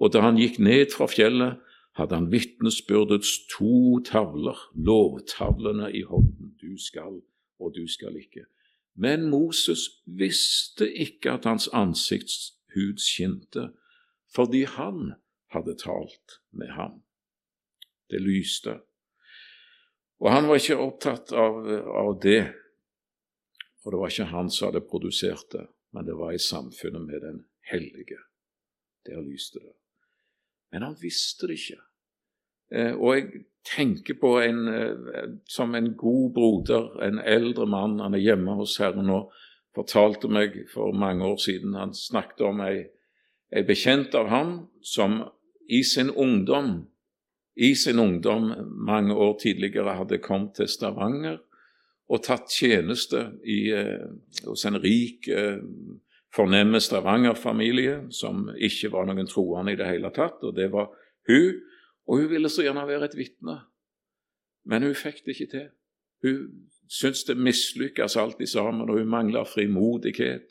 og 0.00 0.12
da 0.12 0.24
han 0.24 0.40
gikk 0.40 0.58
ned 0.58 0.90
fra 0.94 1.06
fjellet, 1.06 1.60
hadde 1.92 2.16
han 2.16 2.30
vitnesbyrdets 2.32 3.34
to 3.52 4.00
tavler, 4.08 4.56
lovtavlene 4.74 5.90
i 5.92 6.02
hånden. 6.02 6.54
Du 6.60 6.78
skal, 6.80 7.20
og 7.60 7.74
du 7.76 7.84
skal 7.88 8.16
ikke. 8.16 8.46
Men 8.96 9.28
Moses 9.30 9.88
visste 10.06 10.88
ikke 10.88 11.36
at 11.36 11.44
hans 11.44 11.68
ansiktshud 11.72 12.96
skinte, 12.96 13.68
fordi 14.34 14.64
han 14.64 15.12
hadde 15.52 15.76
talt 15.76 16.40
med 16.50 16.72
ham. 16.72 17.02
Det 18.10 18.20
lyste. 18.20 18.78
Og 20.20 20.32
han 20.32 20.48
var 20.48 20.60
ikke 20.60 20.80
opptatt 20.80 21.32
av, 21.36 21.60
av 21.98 22.16
det, 22.22 22.52
for 23.82 23.90
det 23.90 24.00
var 24.00 24.12
ikke 24.12 24.30
han 24.30 24.50
som 24.50 24.70
hadde 24.70 24.84
produsert 24.86 25.48
det, 25.52 25.66
men 25.92 26.06
det 26.06 26.14
var 26.18 26.32
i 26.32 26.40
samfunnet 26.40 27.02
med 27.02 27.20
den 27.20 27.44
hellige. 27.70 28.20
Der 29.06 29.22
lyste 29.22 29.58
det. 29.58 29.74
Men 30.72 30.82
han 30.82 30.96
visste 31.00 31.46
det 31.46 31.58
ikke. 31.58 31.80
Eh, 32.72 32.94
og 32.94 33.16
jeg 33.16 33.44
tenker 33.66 34.16
på 34.20 34.36
en 34.40 34.68
eh, 34.68 35.24
som 35.48 35.74
en 35.74 35.92
god 35.98 36.32
broder, 36.34 37.02
en 37.02 37.18
eldre 37.18 37.66
mann, 37.66 37.98
han 38.00 38.14
er 38.14 38.22
hjemme 38.22 38.54
hos 38.56 38.78
Herren 38.80 39.10
nå, 39.10 39.24
fortalte 39.74 40.28
meg 40.28 40.56
for 40.72 40.92
mange 40.92 41.24
år 41.24 41.38
siden 41.40 41.74
Han 41.74 41.94
snakket 41.96 42.42
om 42.44 42.60
ei, 42.60 42.86
ei 43.52 43.62
bekjent 43.64 44.14
av 44.14 44.28
ham 44.28 44.50
som 44.84 45.22
i 45.68 45.82
sin 45.82 46.10
ungdom 46.10 46.82
i 47.56 47.74
sin 47.76 47.98
ungdom 47.98 48.52
mange 48.84 49.14
år 49.14 49.38
tidligere 49.40 49.96
hadde 49.96 50.20
kommet 50.24 50.54
til 50.56 50.68
Stavanger 50.68 51.38
og 52.12 52.20
tatt 52.26 52.50
tjeneste 52.52 53.24
i, 53.44 53.70
eh, 53.72 54.08
hos 54.44 54.64
en 54.68 54.76
rik, 54.82 55.28
eh, 55.28 55.60
fornemme 56.34 56.80
Stavanger-familie 56.80 58.12
som 58.12 58.48
ikke 58.56 58.92
var 58.92 59.08
noen 59.08 59.28
troende 59.28 59.72
i 59.72 59.76
det 59.80 59.88
hele 59.88 60.10
tatt, 60.12 60.42
og 60.42 60.56
det 60.56 60.70
var 60.72 60.90
hun. 61.28 61.60
Og 62.08 62.20
hun 62.20 62.30
ville 62.30 62.48
så 62.48 62.64
gjerne 62.66 62.86
være 62.88 63.04
et 63.04 63.16
vitne, 63.16 63.60
men 64.66 64.82
hun 64.82 64.94
fikk 64.94 65.24
det 65.24 65.36
ikke 65.36 65.50
til. 65.50 65.68
Hun 66.22 66.68
syntes 66.88 67.24
det 67.24 67.36
mislykkes 67.36 68.16
alltid 68.16 68.46
sammen, 68.46 68.90
og 68.90 68.98
hun 68.98 69.08
mangla 69.08 69.44
frimodighet. 69.48 70.48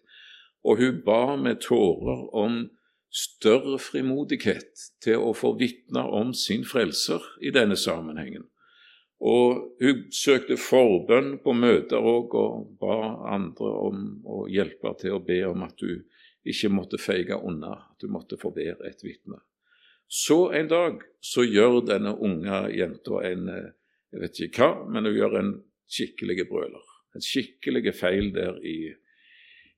Og 0.63 0.77
hun 0.77 1.01
ba 1.05 1.35
med 1.35 1.61
tårer 1.61 2.35
om 2.35 2.69
større 3.11 3.79
frimodighet 3.79 4.87
til 5.03 5.19
å 5.19 5.33
få 5.35 5.55
vitne 5.59 6.03
om 6.03 6.33
sin 6.33 6.63
frelser 6.65 7.23
i 7.41 7.51
denne 7.51 7.75
sammenhengen. 7.75 8.50
Og 9.21 9.77
hun 9.81 10.05
søkte 10.13 10.57
forbønn 10.57 11.35
på 11.43 11.53
møter 11.53 12.01
òg, 12.01 12.33
og 12.33 12.71
ba 12.81 12.97
andre 13.35 13.73
om 13.85 14.05
å 14.25 14.47
hjelpe 14.49 14.95
til 15.01 15.17
å 15.17 15.23
be 15.25 15.43
om 15.45 15.67
at 15.67 15.77
du 15.77 16.01
ikke 16.41 16.71
måtte 16.73 16.97
feige 16.97 17.37
unna, 17.37 17.75
at 17.91 18.01
du 18.01 18.09
måtte 18.09 18.39
få 18.41 18.49
være 18.55 18.89
et 18.89 19.03
vitne. 19.05 19.37
Så 20.09 20.49
en 20.57 20.71
dag 20.71 21.03
så 21.23 21.45
gjør 21.45 21.83
denne 21.87 22.15
unge 22.17 22.65
jenta 22.73 23.21
en 23.29 23.45
jeg 24.11 24.19
vet 24.19 24.39
ikke 24.43 24.65
hva, 24.65 24.87
men 24.91 25.07
hun 25.07 25.15
gjør 25.15 25.37
en 25.39 25.51
skikkelig 25.91 26.47
brøler. 26.49 26.87
En 27.15 27.23
skikkelig 27.23 27.93
feil 27.95 28.33
der 28.35 28.57
i, 28.67 28.91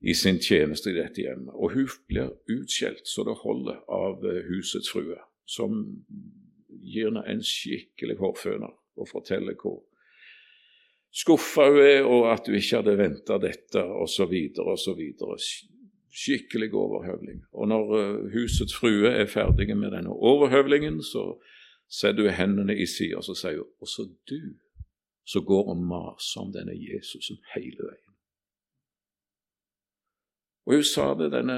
i 0.01 0.15
sin 0.17 0.39
tjeneste 0.41 0.89
i 0.89 0.95
dette 0.97 1.21
hjemmet. 1.21 1.53
Og 1.53 1.75
hun 1.75 1.91
blir 2.09 2.31
utskjelt 2.49 3.05
så 3.09 3.25
det 3.27 3.35
holder 3.43 3.83
av 3.93 4.25
eh, 4.25 4.41
husets 4.47 4.89
frue, 4.89 5.19
som 5.45 5.83
gir 6.81 7.11
henne 7.11 7.25
en 7.29 7.43
skikkelig 7.45 8.17
hårføner 8.23 8.73
og 8.97 9.09
forteller 9.09 9.55
hvor 9.59 9.81
skuffa 11.13 11.69
hun 11.69 11.81
er, 11.81 12.03
og 12.03 12.31
at 12.33 12.47
hun 12.47 12.57
ikke 12.57 12.81
hadde 12.81 12.97
venta 12.97 13.37
dette, 13.41 13.83
osv., 13.83 14.33
osv. 14.57 15.01
Skikkelig 16.13 16.73
overhøvling. 16.77 17.41
Og 17.57 17.67
når 17.71 17.93
eh, 17.97 18.33
husets 18.33 18.75
frue 18.77 19.09
er 19.09 19.25
ferdige 19.25 19.75
med 19.75 19.95
denne 19.95 20.13
overhøvlingen, 20.13 21.01
så 21.01 21.31
setter 21.89 22.29
hun 22.29 22.37
hendene 22.37 22.75
i 22.77 22.85
sida 22.89 23.17
og 23.17 23.25
så 23.25 23.35
sier 23.37 23.61
hun, 23.61 23.71
også 23.81 24.07
du 24.29 24.41
som 25.25 25.45
går 25.47 25.71
og 25.71 25.79
maser 25.79 26.41
om 26.41 26.51
denne 26.53 26.75
Jesusen 26.75 27.39
hele 27.53 27.87
veien. 27.87 28.13
Og 30.65 30.77
hun 30.77 30.85
sa 30.87 31.09
det, 31.19 31.31
denne 31.33 31.57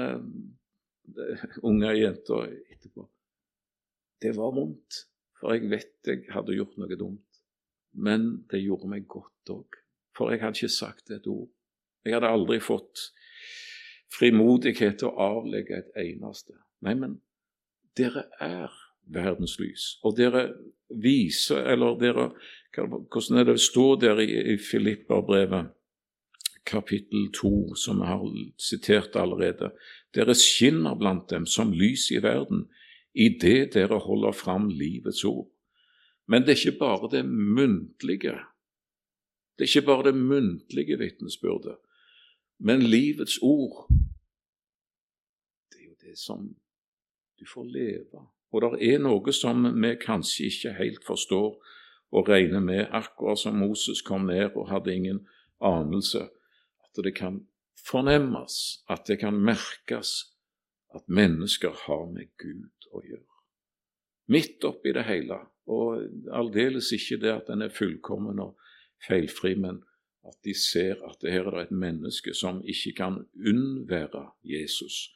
unge 1.66 1.92
jenta 1.94 2.40
etterpå. 2.46 3.06
Det 4.22 4.32
var 4.36 4.54
vondt, 4.54 5.02
for 5.38 5.54
jeg 5.54 5.70
vet 5.70 6.10
jeg 6.10 6.24
hadde 6.32 6.56
gjort 6.56 6.78
noe 6.80 6.98
dumt. 6.98 7.25
Men 7.96 8.44
det 8.50 8.62
gjorde 8.64 8.90
meg 8.92 9.06
godt 9.08 9.52
òg, 9.52 9.78
for 10.16 10.32
jeg 10.32 10.42
hadde 10.42 10.60
ikke 10.60 10.72
sagt 10.72 11.12
et 11.14 11.26
ord. 11.30 11.48
Jeg 12.04 12.14
hadde 12.16 12.30
aldri 12.30 12.60
fått 12.62 13.10
frimodighet 14.14 15.00
til 15.00 15.10
å 15.10 15.30
avlegge 15.38 15.80
et 15.80 15.96
eneste. 16.04 16.54
Nei, 16.84 16.94
men 16.94 17.16
dere 17.96 18.26
er 18.42 18.74
verdens 19.06 19.56
lys, 19.58 19.96
og 20.04 20.16
dere 20.18 20.50
viser, 20.90 21.64
eller 21.72 21.98
dere 22.00 22.30
Hvordan 22.76 23.38
er 23.40 23.46
det 23.48 23.60
står 23.64 23.94
der 24.02 24.18
i, 24.20 24.26
i 24.52 24.56
Filipperbrevet? 24.60 25.70
kapittel 26.66 27.28
2, 27.32 27.74
som 27.78 28.00
jeg 28.02 28.10
har 28.10 28.24
sitert 28.58 29.16
allerede. 29.16 29.70
Dere 30.14 30.34
skinner 30.34 30.96
blant 30.98 31.30
dem 31.30 31.46
som 31.46 31.72
lys 31.72 32.10
i 32.10 32.20
verden, 32.22 32.66
idet 33.14 33.74
dere 33.74 34.00
holder 34.02 34.34
fram 34.36 34.68
livets 34.68 35.24
ord. 35.24 35.46
Men 36.26 36.42
det 36.42 36.54
er 36.54 36.60
ikke 36.66 36.78
bare 36.78 37.10
det 37.10 37.24
muntlige. 37.26 38.36
Det 39.56 39.64
er 39.64 39.70
ikke 39.70 39.86
bare 39.86 40.10
det 40.10 40.16
muntlige 40.18 40.98
vitnesbyrdet, 40.98 41.76
men 42.58 42.82
livets 42.82 43.38
ord. 43.42 43.86
Det 45.72 45.80
er 45.80 45.86
jo 45.86 45.96
det 46.00 46.18
som 46.18 46.56
du 47.38 47.46
får 47.54 47.64
leve. 47.64 48.26
Og 48.52 48.62
det 48.62 48.94
er 48.94 49.00
noe 49.02 49.32
som 49.32 49.64
vi 49.82 49.94
kanskje 50.00 50.50
ikke 50.50 50.76
helt 50.78 51.04
forstår 51.04 51.56
og 52.12 52.28
regner 52.28 52.60
med, 52.60 52.86
akkurat 52.90 53.38
som 53.38 53.58
Moses 53.58 54.02
kom 54.02 54.28
ned 54.30 54.54
og 54.54 54.70
hadde 54.70 54.94
ingen 54.94 55.26
anelse 55.60 56.28
at 56.84 57.04
det 57.04 57.14
kan 57.16 57.46
fornemmes, 57.86 58.84
at 58.88 59.06
det 59.06 59.18
kan 59.20 59.34
merkes 59.34 60.32
at 60.94 61.08
mennesker 61.08 61.74
har 61.86 62.06
med 62.12 62.30
Gud 62.40 62.88
å 62.92 63.02
gjøre. 63.04 63.35
Midt 64.28 64.64
oppi 64.66 64.92
det 64.92 65.04
hele, 65.06 65.38
og 65.70 66.00
aldeles 66.34 66.92
ikke 66.94 67.20
det 67.22 67.32
at 67.32 67.50
den 67.50 67.62
er 67.62 67.74
fullkommen 67.74 68.40
og 68.42 68.56
feilfri, 69.06 69.54
men 69.54 69.82
at 70.26 70.34
de 70.44 70.54
ser 70.58 70.98
at 71.06 71.20
det 71.22 71.32
her 71.32 71.46
er 71.52 71.60
et 71.62 71.74
menneske 71.74 72.34
som 72.34 72.62
ikke 72.66 72.92
kan 72.98 73.20
unnvære 73.36 74.24
Jesus. 74.42 75.12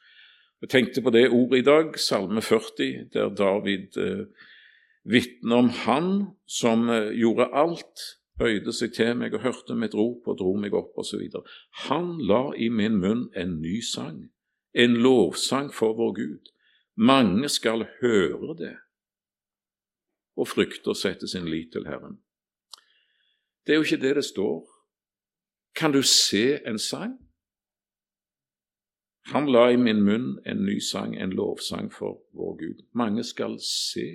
Jeg 0.61 0.69
tenkte 0.69 1.01
på 1.01 1.09
det 1.09 1.29
ordet 1.29 1.59
i 1.59 1.67
dag, 1.67 1.99
Salme 1.99 2.41
40, 2.41 3.09
der 3.13 3.29
David 3.35 3.97
eh, 3.97 4.25
vitner 5.03 5.55
om 5.55 5.69
Han 5.69 6.11
som 6.47 6.89
eh, 6.89 7.11
gjorde 7.17 7.49
alt 7.51 8.05
bøyde 8.39 8.73
seg 8.73 8.93
til 8.95 9.15
meg 9.17 9.35
og 9.35 9.43
hørte 9.45 9.75
mitt 9.77 9.95
rop 9.97 10.29
og 10.29 10.37
dro 10.39 10.53
meg 10.57 10.75
opp, 10.77 10.93
osv. 11.01 11.27
Han 11.87 12.13
la 12.29 12.43
i 12.55 12.69
min 12.69 12.99
munn 13.01 13.27
en 13.37 13.57
ny 13.61 13.81
sang, 13.85 14.29
en 14.73 14.95
lovsang 15.03 15.73
for 15.73 15.97
vår 15.97 16.15
Gud. 16.21 16.53
Mange 16.95 17.49
skal 17.49 17.87
høre 18.01 18.55
det 18.59 18.75
og 20.37 20.47
frykter 20.47 20.93
å 20.93 20.97
sette 20.97 21.27
sin 21.27 21.49
lit 21.49 21.71
til 21.73 21.87
Herren. 21.87 22.19
Det 23.65 23.73
er 23.73 23.81
jo 23.81 23.87
ikke 23.87 24.01
det 24.01 24.15
det 24.15 24.25
står. 24.25 24.63
Kan 25.75 25.93
du 25.93 26.01
se 26.03 26.59
en 26.67 26.79
sang? 26.79 27.19
Han 29.31 29.51
la 29.51 29.67
i 29.71 29.77
min 29.77 30.01
munn 30.03 30.39
en 30.45 30.63
ny 30.65 30.79
sang, 30.81 31.13
en 31.15 31.35
lovsang 31.37 31.91
for 31.93 32.23
vår 32.33 32.55
Gud. 32.57 32.79
Mange 32.97 33.23
skal 33.23 33.59
se 33.63 34.07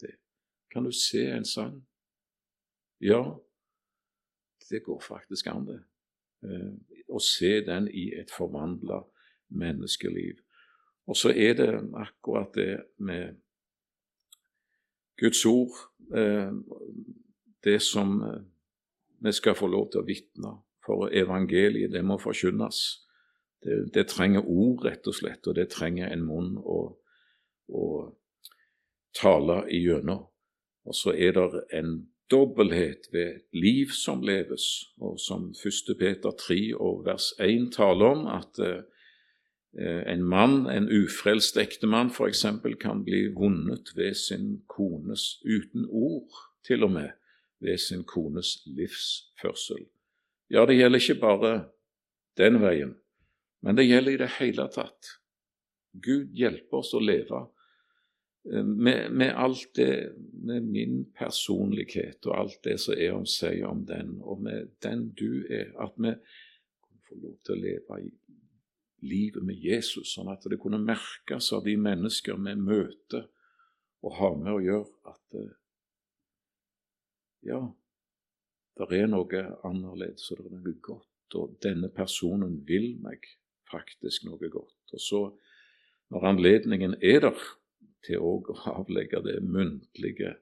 det. 0.00 0.14
Kan 0.70 0.86
du 0.86 0.92
se 0.92 1.26
en 1.30 1.44
sang? 1.44 1.82
Ja, 3.00 3.34
det 4.70 4.84
går 4.84 5.00
faktisk 5.00 5.46
an, 5.46 5.66
det. 5.66 5.80
Eh, 6.44 6.70
å 7.08 7.20
se 7.20 7.58
den 7.66 7.88
i 7.88 8.12
et 8.16 8.30
forvandla 8.32 9.02
menneskeliv. 9.48 10.38
Og 11.06 11.16
så 11.16 11.34
er 11.34 11.56
det 11.58 11.68
akkurat 12.00 12.54
det 12.54 12.84
med 12.96 13.40
Guds 15.20 15.44
ord, 15.46 15.76
eh, 16.16 16.52
det 17.64 17.80
som 17.82 18.22
eh, 18.22 18.42
vi 19.24 19.32
skal 19.32 19.54
få 19.54 19.68
lov 19.70 19.90
til 19.92 20.02
å 20.02 20.08
vitne. 20.08 20.56
For 20.84 21.08
evangeliet, 21.16 21.92
det 21.94 22.02
må 22.04 22.18
forkynnes. 22.20 22.80
Det, 23.64 23.78
det, 23.94 24.08
trenger 24.12 24.44
ord, 24.44 24.84
rett 24.84 25.06
og 25.08 25.16
slett, 25.16 25.46
og 25.48 25.56
det 25.56 25.70
trenger 25.72 26.12
en 26.12 26.26
munn 26.26 26.58
å, 26.60 26.80
å 27.72 27.84
tale 29.16 29.62
igjennom. 29.72 30.26
Og 30.84 30.98
så 30.98 31.14
er 31.16 31.32
det 31.38 31.62
en 31.72 32.02
dobbelthet 32.30 33.08
ved 33.12 33.46
liv 33.56 33.94
som 33.96 34.20
leves, 34.24 34.90
og 35.00 35.16
som 35.20 35.52
1. 35.56 35.94
Peter 35.98 36.36
3 36.36 36.74
og 36.76 37.06
vers 37.06 37.32
1 37.40 37.70
taler 37.72 38.12
om, 38.12 38.26
at 38.28 38.60
eh, 38.60 38.82
en 39.74 40.22
mann, 40.22 40.68
en 40.70 40.86
ufrelst 40.86 41.56
ektemann 41.58 42.12
f.eks., 42.12 42.44
kan 42.80 43.02
bli 43.06 43.26
vunnet 43.34 43.90
ved 43.96 44.14
sin 44.14 44.60
kones 44.70 45.40
uten 45.42 45.88
ord, 45.90 46.30
til 46.64 46.86
og 46.86 46.94
med 46.94 47.10
ved 47.64 47.80
sin 47.80 48.04
kones 48.06 48.60
livsførsel. 48.66 49.86
Ja, 50.52 50.66
det 50.68 50.76
gjelder 50.78 51.02
ikke 51.02 51.20
bare 51.20 51.52
den 52.38 52.60
veien, 52.62 52.94
men 53.64 53.76
det 53.78 53.88
gjelder 53.88 54.14
i 54.14 54.22
det 54.22 54.30
hele 54.38 54.68
tatt. 54.70 55.16
Gud 55.94 56.34
hjelper 56.36 56.82
oss 56.82 56.94
å 56.94 57.02
leve 57.02 57.46
Eh, 58.52 58.64
med, 58.64 59.12
med, 59.12 59.32
alt 59.36 59.70
det, 59.74 60.12
med 60.32 60.62
min 60.62 61.04
personlighet 61.18 62.26
og 62.26 62.38
alt 62.38 62.58
det 62.64 62.76
som 62.80 62.96
er 62.98 63.14
om 63.16 63.24
seg 63.28 63.62
om 63.64 63.84
den, 63.88 64.18
og 64.20 64.42
med 64.44 64.74
den 64.84 65.08
du 65.16 65.46
er, 65.48 65.70
at 65.80 65.96
vi 65.96 66.12
får 67.08 67.22
lov 67.22 67.38
til 67.40 67.54
å 67.54 67.62
leve 67.62 68.00
i 68.02 68.10
livet 69.04 69.44
med 69.44 69.60
Jesus, 69.60 70.14
sånn 70.14 70.30
at 70.32 70.44
det 70.50 70.58
kunne 70.62 70.80
merkes 70.82 71.50
av 71.54 71.64
de 71.66 71.76
mennesker 71.80 72.38
vi 72.40 72.56
møter 72.58 73.28
og 74.04 74.18
har 74.18 74.36
med 74.40 74.52
å 74.52 74.62
gjøre, 74.64 74.90
at 75.12 75.38
eh, 75.40 75.54
ja, 77.48 77.60
det 78.80 78.88
er 78.98 79.10
noe 79.10 79.42
annerledes, 79.64 80.30
og 80.32 80.40
det 80.40 80.50
er 80.50 80.56
noe 80.58 80.78
godt, 80.84 81.36
og 81.38 81.58
denne 81.64 81.90
personen 81.94 82.58
vil 82.68 82.94
meg 83.04 83.26
faktisk 83.70 84.26
noe 84.28 84.50
godt. 84.52 84.94
Og 84.96 85.02
så, 85.02 85.20
når 86.12 86.26
anledningen 86.32 86.96
er 87.00 87.22
der, 87.28 87.44
til 88.04 88.20
å 88.20 88.34
avlegge 88.68 89.22
det 89.24 89.38
muntlige 89.40 90.34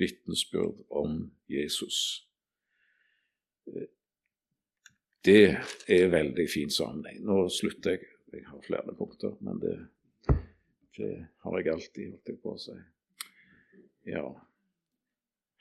vitnesbyrd 0.00 0.82
om 0.92 1.30
Jesus. 1.48 2.26
Det 5.24 5.56
er 5.88 6.12
veldig 6.12 6.46
fin 6.48 6.70
sammenheng. 6.72 7.20
Nå 7.26 7.44
slutter 7.52 7.96
jeg. 7.96 8.06
Jeg 8.30 8.46
har 8.46 8.62
flere 8.62 8.94
punkter, 8.94 9.34
men 9.42 9.58
det, 9.58 9.74
det 10.96 11.10
har 11.42 11.56
jeg 11.58 11.72
alltid, 11.72 12.12
holdt 12.12 12.42
på 12.44 12.52
å 12.54 12.60
si. 12.62 12.76
Ja, 14.06 14.28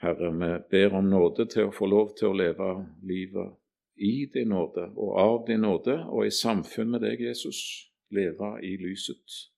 Herre, 0.04 0.30
vi 0.38 0.52
ber 0.69 1.00
om 1.00 1.10
nåde 1.10 1.48
til 1.50 1.67
å 1.67 1.74
få 1.76 1.89
lov 1.89 2.13
til 2.19 2.30
å 2.30 2.38
leve 2.38 2.69
livet 3.10 3.58
i 3.98 4.30
din 4.32 4.54
nåde 4.54 4.86
og 4.93 5.15
av 5.17 5.39
din 5.50 5.65
nåde, 5.65 5.98
og 6.08 6.30
i 6.30 6.32
samfunn 6.32 6.93
med 6.93 7.04
deg, 7.04 7.26
Jesus, 7.26 7.60
leve 8.13 8.54
i 8.63 8.78
lyset 8.80 9.50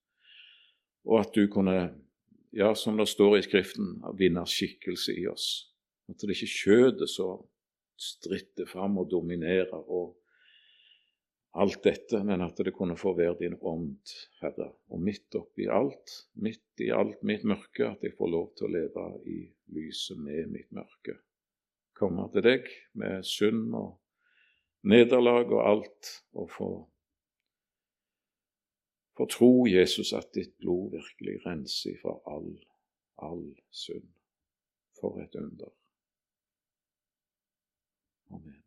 og 1.06 1.20
at 1.22 1.36
du 1.36 1.48
kunne, 1.52 1.92
ja, 2.54 2.74
som 2.76 2.98
det 2.98 3.08
står 3.10 3.38
i 3.38 3.46
Skriften, 3.46 3.96
vinne 4.18 4.44
skikkelse 4.48 5.16
i 5.18 5.28
oss. 5.32 5.48
At 6.10 6.22
det 6.22 6.36
ikke 6.36 6.50
er 6.50 6.58
kjødet 6.58 7.10
som 7.10 7.46
stritter 8.02 8.68
fram 8.70 8.98
og 9.02 9.10
dominerer 9.12 9.78
og 9.78 10.18
alt 11.62 11.82
dette, 11.84 12.22
men 12.24 12.42
at 12.46 12.60
det 12.64 12.74
kunne 12.74 12.96
få 12.98 13.12
være 13.18 13.36
din 13.42 13.58
ånd, 13.60 14.14
Herre. 14.40 14.70
Og 14.92 15.02
midt 15.04 15.36
oppi 15.36 15.68
alt, 15.68 16.14
midt 16.40 16.84
i 16.84 16.92
alt 16.96 17.20
mitt 17.28 17.44
mørke, 17.44 17.90
at 17.90 18.06
jeg 18.06 18.16
får 18.18 18.32
lov 18.32 18.54
til 18.56 18.70
å 18.70 18.72
leve 18.78 19.08
i 19.28 19.42
lyset 19.76 20.20
med 20.20 20.48
mitt 20.54 20.72
mørke. 20.72 21.18
Komme 22.00 22.30
til 22.34 22.46
deg 22.48 22.72
med 22.98 23.28
synd 23.28 23.76
og 23.78 24.00
nederlag 24.88 25.52
og 25.52 25.66
alt, 25.74 26.16
og 26.34 26.50
få 26.56 26.72
få 29.18 29.28
tro, 29.28 29.68
Jesus, 29.68 30.14
at 30.14 30.32
ditt 30.34 30.56
blod 30.58 30.96
virkelig 30.96 31.42
renser 31.46 31.98
fra 32.02 32.16
all, 32.32 32.56
all 33.22 33.44
synd. 33.70 34.08
For 34.98 35.20
et 35.22 35.36
under. 35.36 35.70
Oh, 38.34 38.38
Amen. 38.38 38.61